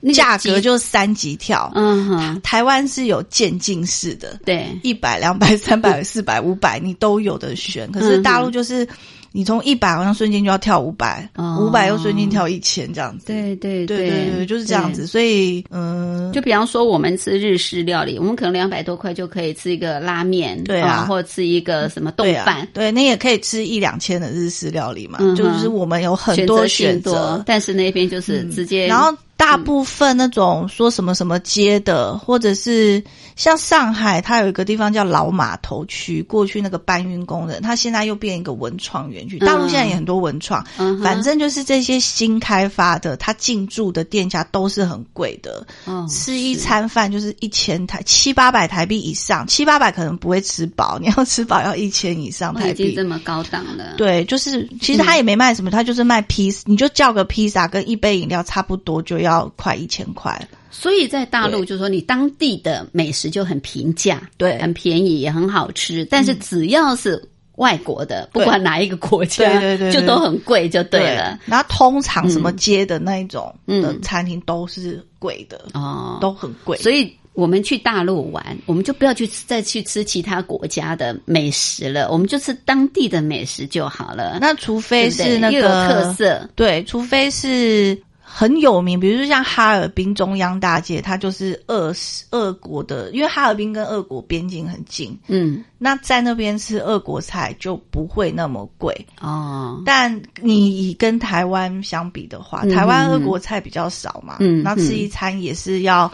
[0.00, 1.70] 那个价格级就三级跳。
[1.74, 7.90] 嗯哼，台湾是有渐进式的，对，一百、两百、三百、四百、五百，你都有的选。
[7.92, 8.86] 可是大陆就是
[9.32, 13.26] 你从一百好像瞬间就要跳五百、哦五百又瞬间跳一千这样子。
[13.26, 15.06] 对对对对对，就是这样子。。
[15.06, 27.42] 所以嗯，就比方说，我们吃日式料理，我们可能两百多块就可以吃一个拉面，对啊或者吃一个什么冻饭，，对，那也可以吃一两千的日式料理嘛，嗯就是我们有很多择选择。
[27.44, 33.02] 但是那边就是直接，然后大部分那种说什么什么街的，或者是
[33.34, 39.38] 像上海，它有一个地方叫老码头区，过去那个搬运工人，他现在又变一个文创园区。
[39.38, 52.94] 大陆现在也很多文创，嗯反正就是这些新开发的，它进驻的店家都是很贵的，嗯吃一餐饭就是一千台七八百台币以上，七八百可能不会吃饱，你要吃饱要一千以上台币。
[52.94, 53.08] 这。
[53.08, 60.40] 么高档的，对，就是其实他也没卖什么，他就是卖披萨，你就叫个披萨跟一杯饮料差不多，就要快一千块。
[60.70, 64.58] 所以在大陆就是说你当地的美食就很平价，对。
[64.60, 67.20] 很便宜，也很好吃，但是只要是
[67.56, 71.38] 外国的，不管哪一个国家，对对对对就都很贵，就对了。
[71.46, 73.82] 然后通常什么街的那一种嗯。
[73.82, 76.78] 的餐厅都是贵的，哦，都很贵。
[76.78, 84.38] 所以我们去大陆玩，我们就不要去再去吃其他国家的美食了，我们就吃当地的美食就好了。
[84.40, 88.00] 那除非是那个特色，对，除非是
[88.38, 91.92] 很有名，比如说像哈尔滨中央大街，它就是俄
[92.30, 98.94] 俄国的，因为哈尔滨跟俄国边境很近，嗯，那在那边吃俄国菜就不会那么贵。
[99.20, 106.08] 哦，但你以跟台湾相比的话，嗯台湾俄国菜比较少嘛，嗯那吃一餐也是要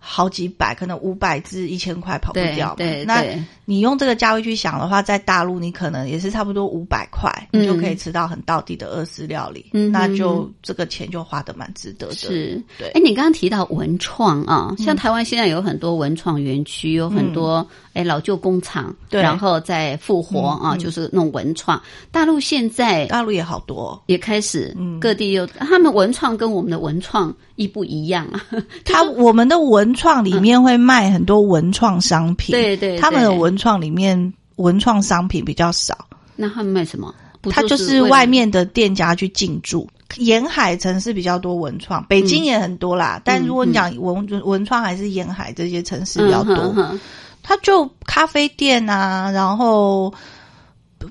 [0.00, 7.60] 好几百，可能五百至一千块跑不掉对对，你用这个价位去想的话，在大陆你可能也是差不多五百块，嗯。
[7.60, 12.14] 你就可以吃到很到地的俄式料理，嗯那就这个钱就花的蛮值得的。
[12.14, 12.88] 是，对。
[12.94, 19.20] 哎，你刚刚提到文创啊，像台湾现在有很多文创园区，有很多哎老旧工厂，对。
[19.20, 21.78] 然后再复活啊，就是弄文创。
[22.10, 24.98] 大陆现在大陆也好多，也开始嗯。
[24.98, 28.40] 各地有他们文创跟我们的文创一不一样啊？
[28.86, 32.98] 他我们的文创里面会卖很多文创商品， 对对对。
[32.98, 36.06] 他们的文创里面文创商品比较少。
[36.36, 37.14] 那他们卖什么？
[37.42, 39.86] 不它就是外面的店家去进驻。
[40.16, 43.20] 沿海城市比较多文创，北京也很多啦。
[43.24, 46.54] 但如果你讲文文创，还是沿海这些城市比较多。
[46.54, 47.00] 嗯哼哼
[47.42, 50.12] 它就咖啡店啊，然后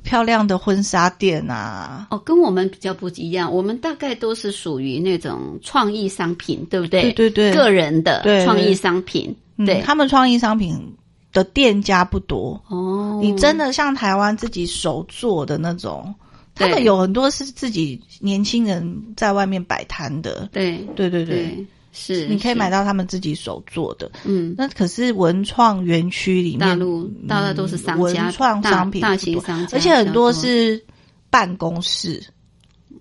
[0.03, 7.03] 漂亮的婚纱店啊，哦，跟我们比较不一样，我们大概都是属于那种创意商品，对不对？
[7.13, 9.33] 对对对个人的创意商品，
[9.65, 10.75] 对嗯，他们创意商品
[11.33, 12.61] 的店家不多。
[12.67, 16.13] 哦，你真的像台湾自己手做的那种，
[16.55, 20.49] 他们有很多是自己年轻人在外面摆摊的。
[20.51, 24.11] 对对对对，是，你可以买到到他们自己手做的。
[24.25, 24.55] 嗯。
[24.57, 30.83] 那可是文创园区里面，大陆大概都是商家文创商品大大型商家，而且很多是
[31.29, 32.23] 办公室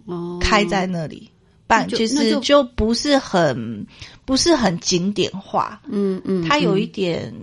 [0.04, 1.30] 哦开在那里。
[1.68, 3.84] 办其实就不是很
[4.24, 7.34] 不是很景点化，嗯嗯，它有一嗯点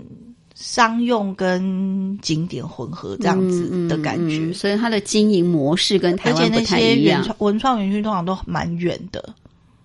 [0.55, 4.37] 商用跟景点混合这样子的感觉。
[4.37, 9.33] 嗯嗯嗯所以它的经营模式跟台湾不那些太一样原创文创园区通常都蛮远的，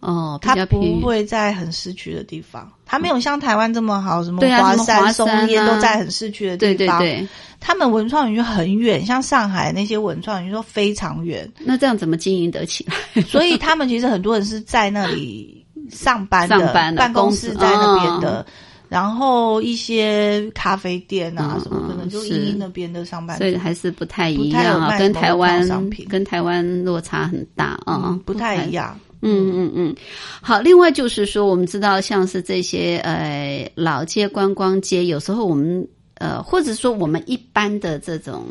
[0.00, 6.98] 哦，比它不会在很市区的地方，它没有像台湾这么好，什么华山、松烟都在很市区的地方。
[6.98, 7.28] 对对对，
[7.60, 13.22] 他们文创园区很远，像上海那些文创园区都非常远，那这样怎么经营得起来？
[13.22, 18.40] 所以他们其实很多人是在那里上班的， 上班的办公室在那边的。
[18.40, 18.46] 哦
[18.88, 28.98] 然后一些咖啡店啊嗯什么，可能就是一那边的上班族所以还是不太一样跟台湾跟台湾落差很大啊、嗯不太一样。
[29.20, 29.96] 嗯嗯嗯，
[30.40, 30.60] 好。
[30.60, 38.44] 另外就是说，我们知道像是这些呃老街、观光街，有时候我们呃，或者说我们一般的这种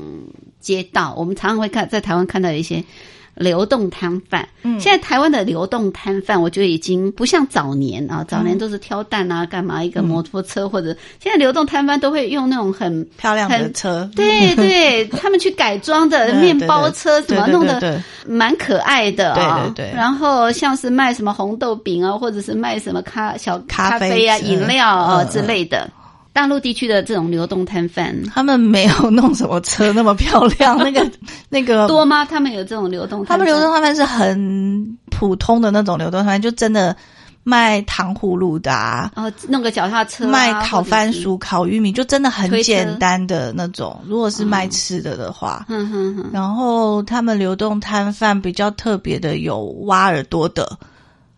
[0.59, 2.83] 街道，我们常常会看在台湾看到一些
[3.37, 4.47] 流动摊贩。
[4.63, 4.79] 嗯。
[4.79, 19.95] 现在台湾的流动摊贩，我觉得已经不像早年啊，早年都是挑担啊，干嘛一个摩托车，或者现在流动摊贩都会用那种很漂亮的车，对对，他们去改装的 嗯面包车什么弄的蛮可爱的啊、对对对。
[19.95, 25.29] 然后像是卖什么红豆饼啊，或者是卖什么咖小咖啡啡啊、饮料啊、嗯。
[25.29, 25.89] 之类的。
[26.37, 31.09] 大陆地区的这种流动摊贩他们没有弄什么车那么漂亮， 那个
[31.49, 32.23] 那个多吗？
[32.23, 33.37] 他们有这种流动摊贩？
[33.39, 36.95] 他们流动摊贩是很普通的那种流动摊贩，就真的
[37.43, 41.11] 卖糖葫芦的啊，哦，弄个脚踏车、啊，卖烤番。
[41.11, 43.99] 薯、烤玉米，就真的很简单的那种。
[44.05, 50.77] 如果是卖吃的的话，嗯哼哼，然后他们流动摊贩比较特别的有挖耳朵的，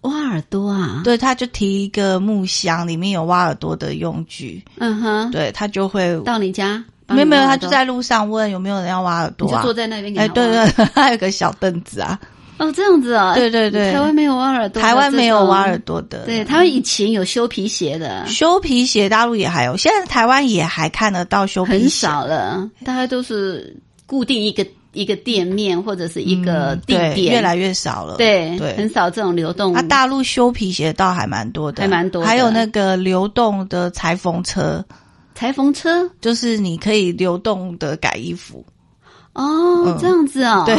[0.02, 9.52] 挖耳朵啊，，对，他就提一个木箱，里面有挖耳朵的用具，嗯哼，对他就会到你家，没有没有，他就在路上问有没有人要挖耳朵啊。
[9.52, 9.74] 你就坐。
[9.74, 12.20] 在那边给他哎，对对， 还有个小凳子啊。
[12.58, 13.94] 哦，这样子啊，对对对。
[13.94, 23.76] 台湾没有挖耳朵台湾没有挖耳朵的，对，他们以前有修皮鞋的，修皮鞋，大陆也还有，现在台湾也还看得到修皮鞋，很少了，大概都是
[24.06, 28.18] 固定一个一个店面或者是一个嗯地点，对越来越少了。
[28.18, 29.74] 对对，很少这种流动。
[29.74, 32.28] 啊，大陆修皮鞋倒还蛮多的，还蛮多的。
[32.28, 34.84] 还有那个流动的裁缝车，
[35.36, 36.10] 裁缝车？
[36.20, 38.66] 就是你可以流动的改衣服，
[39.40, 39.98] 哦，嗯。
[40.00, 40.76] 这样子哦，对，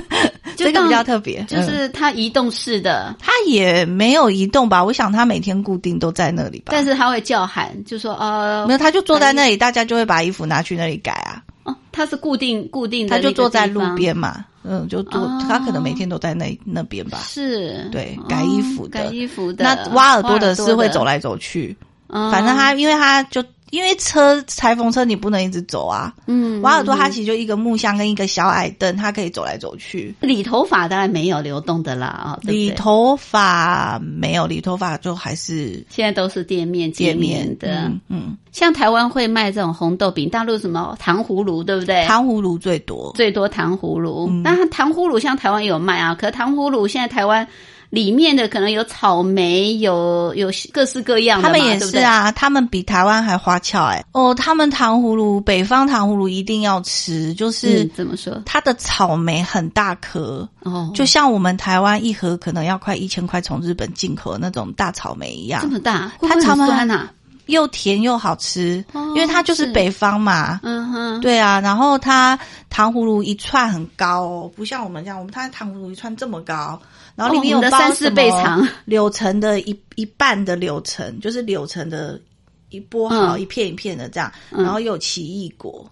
[0.56, 4.84] 这个比较特别，就嗯是它移动式的，它也没有移动吧？
[4.84, 6.72] 我想它每天固定都在那里吧。
[6.72, 11.42] 但是它会叫喊，就说呃没，有，他就坐在那里，大家就会把衣服拿去那里改啊。
[11.64, 15.44] 哦，它是固定固定的他就坐在路边嘛，嗯，就坐，哦。
[15.48, 17.18] 他可能每天都在那那边吧。
[17.24, 19.00] 是，对哦改衣服的。
[19.00, 21.74] 改衣服的，那挖耳朵的是会走来，来走去，
[22.08, 22.30] 哦。
[22.30, 23.42] 反正他因为他就
[23.74, 30.14] 因为车裁缝车你不能一直走啊，嗯瓦尔多它嗯其实就一个木箱跟一个小矮凳，它可以走来走去。
[30.20, 42.06] 理头发当然没有流动的啦啊，理头发没有，理头发就还是现在都是店面店面面的，嗯嗯，像台湾会卖这种红豆饼，大陆什么糖葫芦，对不对？
[42.06, 43.12] 糖葫芦最多。
[43.16, 47.46] 最多糖葫芦，嗯那、糖葫芦像台湾也有卖啊，可是糖葫芦现在台湾
[47.90, 58.42] 里面的可能有草莓，有有各式各样的，他们也是啊，他们比台湾还花俏哎、哦，他们糖葫芦，北方糖葫芦一定要吃，就是嗯，怎么说？
[58.44, 67.10] 它的草莓很大颗，哦，就像我们台湾一盒可能要快一千块从日本进口的那种大草莓一样这，么大，会不会很它草莓酸啊？
[67.46, 69.64] 又甜又好吃，哦因为它就是。
[69.64, 70.60] 是北方嘛。
[70.62, 72.38] 嗯哼，对啊，然后它
[72.68, 76.78] 糖葫芦一串很高哦，不像我们这样，我们它糖葫芦一串这么高，
[77.16, 82.20] 然后里面有包三四倍长柳橙的一一半的柳橙，就是柳橙的
[82.68, 83.40] 一剥好、嗯。
[83.40, 84.62] 一片一片的这样，嗯。
[84.62, 85.90] 然后有奇异果，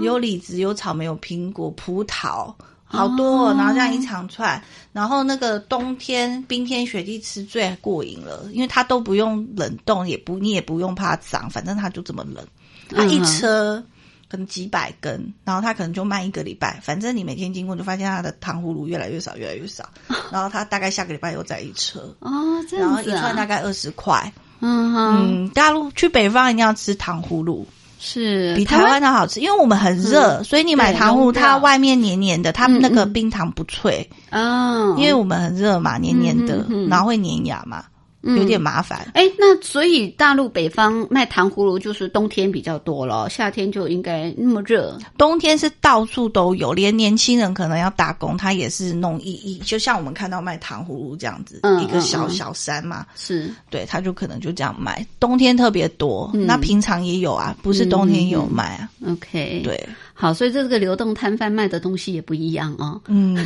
[0.00, 2.52] 有李子，有草莓，有苹果、葡萄。
[2.92, 4.62] 好多、哦，然后这样一长串，
[4.92, 12.46] 然后那个冬天冰天雪地吃最过瘾了，因为它都不用冷冻，也不你也不用怕脏，反正它就这么冷。
[12.90, 13.82] 它一车
[14.28, 19.88] 可能几百根，然后它可能就卖一个礼拜，反正你每天经过就发现它的糖葫芦越来越少，越来越少，
[20.30, 22.30] 然后它大概下个礼拜又再一车，哦，
[22.68, 24.32] 这然后一串大啊，概二十块。
[24.64, 27.66] 嗯哼，嗯，大陆去北方一定要吃糖葫芦，
[28.04, 37.91] 是比台湾的好吃，因为我们很热，嗯所以你买糖葫芦它外面黏黏的，它嗯那个嗯冰糖不脆，嗯，因为我们很热嘛，黏黏的然后会粘牙嘛，嗯
[38.22, 39.06] 有点麻烦。
[39.14, 44.96] 哎，那所以大陆北方卖糖葫芦就是冬天比较多了，夏天就应该那么热。
[45.18, 55.04] 冬天是到处都有，连年轻人可能要打工，他也是弄一一，就像我们看到卖糖葫芦这样子，嗯一个小小山嘛，是，对，他就可能就这样卖。
[55.18, 58.88] 冬天特别多，嗯那平常也有啊，不是冬天也有卖啊。
[59.10, 59.88] OK，，对，
[60.22, 63.36] 好，所以这个流动摊贩卖的东西也不一样哦，嗯，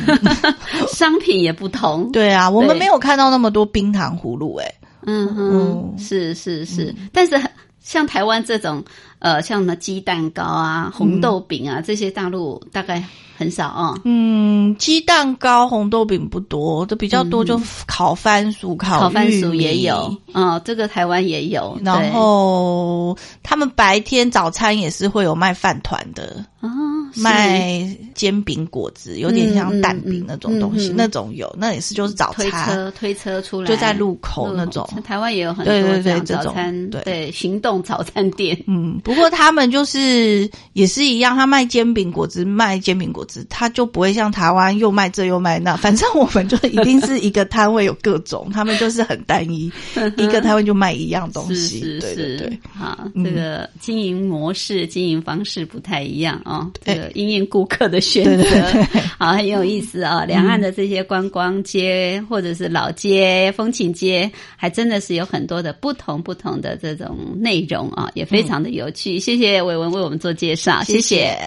[0.93, 2.11] 商品也不同。
[2.11, 4.75] 对啊，我们没有看到那么多冰糖葫芦、欸，
[5.07, 5.97] 嗯哼，嗯。
[5.97, 7.41] 是是是，但是
[7.79, 8.83] 像台湾这种，
[9.17, 13.03] 呃，像那鸡蛋糕啊、红豆饼啊、这些，大陆大概
[13.37, 21.77] 很少啊、嗯，鸡蛋糕、红豆饼不多，这比较多就烤番薯、烤嗯烤番薯也有，嗯，这个台湾也有。
[21.83, 26.67] 然对后他们白天早餐也是会有卖饭团的，啊，
[27.13, 27.21] 是。
[27.21, 32.65] 卖煎饼果子，有点像蛋饼那种东西，嗯嗯那种有，那也是就是早餐推餐。
[32.75, 34.89] 车推车出来，就在路口那种。
[35.05, 37.01] 台湾也有很多对对对这种早餐，对。
[37.03, 38.57] 对，行动早餐店。
[38.67, 49.71] 嗯，不过他们就是也是一样，他卖煎饼果子，卖煎饼果子，他就不会像台湾又卖这又卖那， 反正我们就一定是一个摊位有各种，他们就是很单一，
[50.17, 51.99] 一个摊位就卖一样东是西，是。
[51.99, 53.23] 对对是对，，好，嗯。
[53.23, 59.01] 这个经营模式、经营方式不太一样哦，这个因应顾客的选择，对对对。
[59.17, 69.17] 好，很有意思啊、两岸的这些观光街、或者是老街、风情街，还真的是有很多的不同不同的这种内容啊，也非常的有趣。
[69.17, 71.37] 谢谢伟文为我们做介绍，谢谢。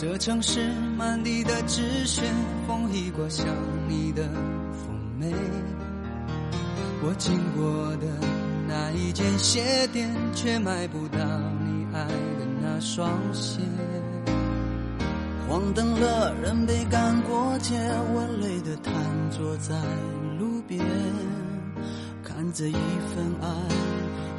[0.00, 0.60] 这城市
[0.96, 2.22] 满地的纸屑，
[2.66, 3.44] 风一刮像
[3.88, 4.22] 你的
[5.18, 5.34] 妩媚。
[7.02, 8.06] 我经过的
[8.66, 11.18] 那一间鞋店，却买不到
[11.64, 13.60] 你爱的那双鞋。
[15.48, 17.74] 黄灯了，人被赶过街，
[18.14, 18.92] 我累得瘫
[19.30, 19.74] 坐在
[20.38, 20.84] 路边，
[22.22, 23.48] 看着一份爱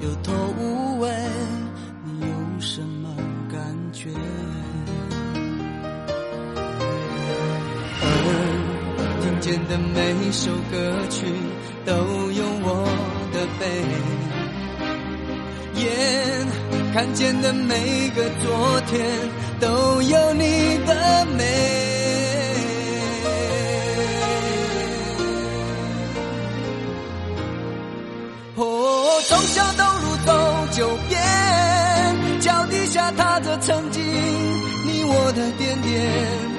[0.01, 1.09] 有头无尾，
[2.05, 3.09] 你有什么
[3.51, 3.59] 感
[3.91, 4.11] 觉？
[9.39, 11.25] 耳听见的每首歌曲
[11.85, 11.93] 都
[12.31, 12.85] 有我
[13.31, 13.65] 的背，
[15.75, 15.87] 眼
[16.93, 19.01] 看见的每个昨天
[19.61, 21.45] 都有你的美。
[28.55, 31.17] 哦，从小东路走九遍，
[32.41, 36.58] 脚底下踏着曾经你我的点点。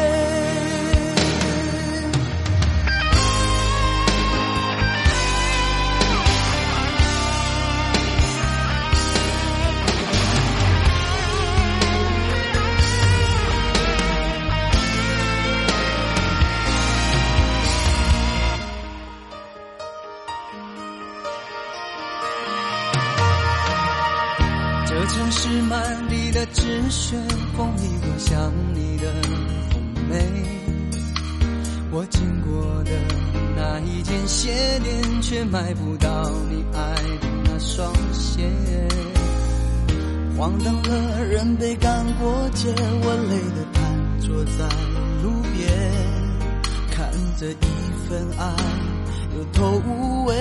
[35.41, 38.47] 店，却买不到你爱的那双鞋。
[40.37, 42.69] 黄灯了，人被赶过街，
[43.03, 43.81] 我累得瘫
[44.19, 44.63] 坐在
[45.23, 45.67] 路边，
[46.91, 48.53] 看着一份爱
[49.35, 50.35] 有头无尾，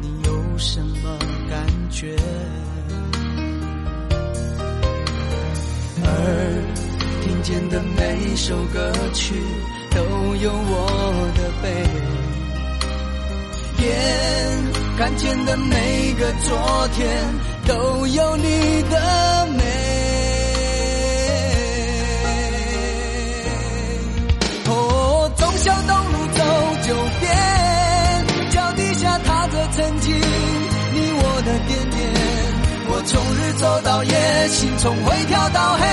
[0.00, 1.18] 你有什么
[1.50, 2.16] 感觉？
[6.04, 6.10] 耳
[7.22, 9.34] 听见的每首歌曲
[9.90, 10.00] 都
[10.36, 11.84] 有我的悲，
[13.86, 17.06] 眼看见的每个昨天
[17.66, 19.62] 都有你的美。
[24.68, 26.42] 哦，从小东路走
[26.82, 27.30] 九遍，
[28.50, 31.96] 脚底下踏着曾经你我的点点。
[32.88, 35.84] 我从日走到夜，心从灰跳到黑。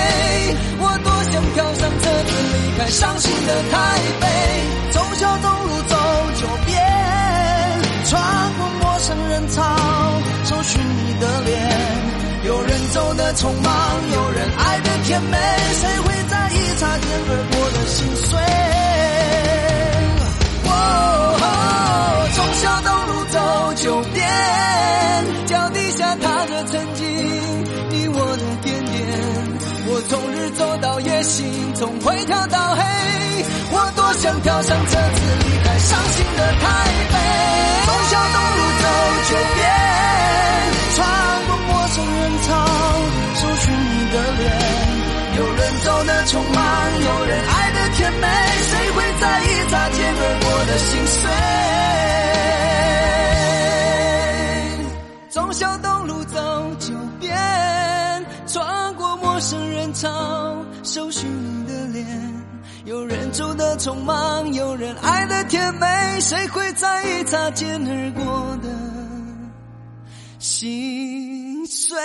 [13.16, 13.74] 的匆忙，
[14.14, 15.38] 有人爱的甜美，
[15.74, 18.40] 谁会在意擦肩而过的心碎？
[20.66, 20.72] 哦，
[22.36, 23.38] 从小东路走
[23.76, 24.26] 九遍，
[25.46, 27.06] 脚底下踏着曾经
[27.90, 28.94] 你我的点点。
[29.86, 32.82] 我从日走到夜，心从灰跳到黑。
[33.76, 36.64] 我多想跳上车子离开伤心的台
[37.12, 37.16] 北。
[37.86, 38.86] 从小东路走
[39.30, 39.62] 九遍，
[44.14, 44.42] 的脸。
[45.36, 46.64] 有人走的匆忙，
[47.02, 48.28] 有人爱的甜美，
[48.70, 51.22] 谁会在意擦肩而过的心碎？
[55.32, 56.40] 从小东路走
[56.80, 57.36] 九遍，
[58.46, 60.08] 穿过陌生人潮，
[60.84, 62.06] 搜寻你的脸。
[62.86, 65.88] 有人走的匆忙，有人爱的甜美，
[66.20, 68.70] 谁会在意擦肩而过的
[70.38, 71.98] 心碎？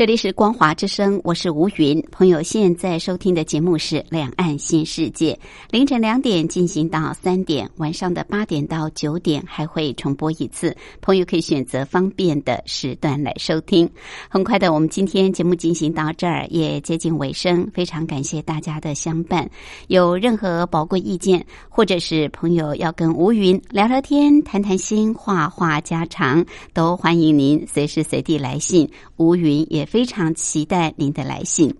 [0.00, 2.02] 这里是光华之声，我是吴云。
[2.10, 5.34] 朋友现在收听的节目是《两岸新世界》，
[5.70, 10.74] 凌晨两点进行到三点，晚上的八点到九点还会重播一次。
[11.02, 13.86] 朋友可以选择方便的时段来收听。
[14.30, 19.50] 很快的，我们今天节目进行到这儿也接近尾声，非常感谢大家的相伴。
[19.88, 26.42] 有任何宝贵意见，或者是朋友要跟吴云聊聊天、谈谈心、话话家常，
[26.72, 28.90] 都欢迎您随时随地来信。
[29.18, 31.74] 吴云也非常期待您的来信。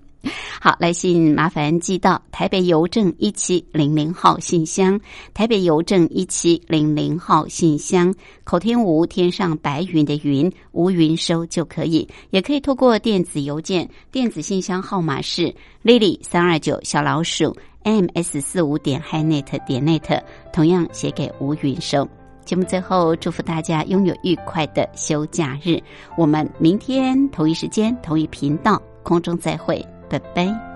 [0.60, 5.00] 好，来信麻烦寄到台北邮政一七零零号信箱，
[5.32, 15.54] 台北邮政一七零零号信箱，口天吴天上白云的云，吴云收就可以，也可以透过电子邮件，电子信箱号码是
[15.84, 20.20] lily 三二九小老鼠 ms 四五点 hinet 点 net，
[20.52, 22.06] 同样写给吴云收。
[22.44, 25.80] 节目最后，祝福大家拥有愉快的休假日。
[26.16, 30.69] 我们明天同一时间、同一频道空中再会，拜拜。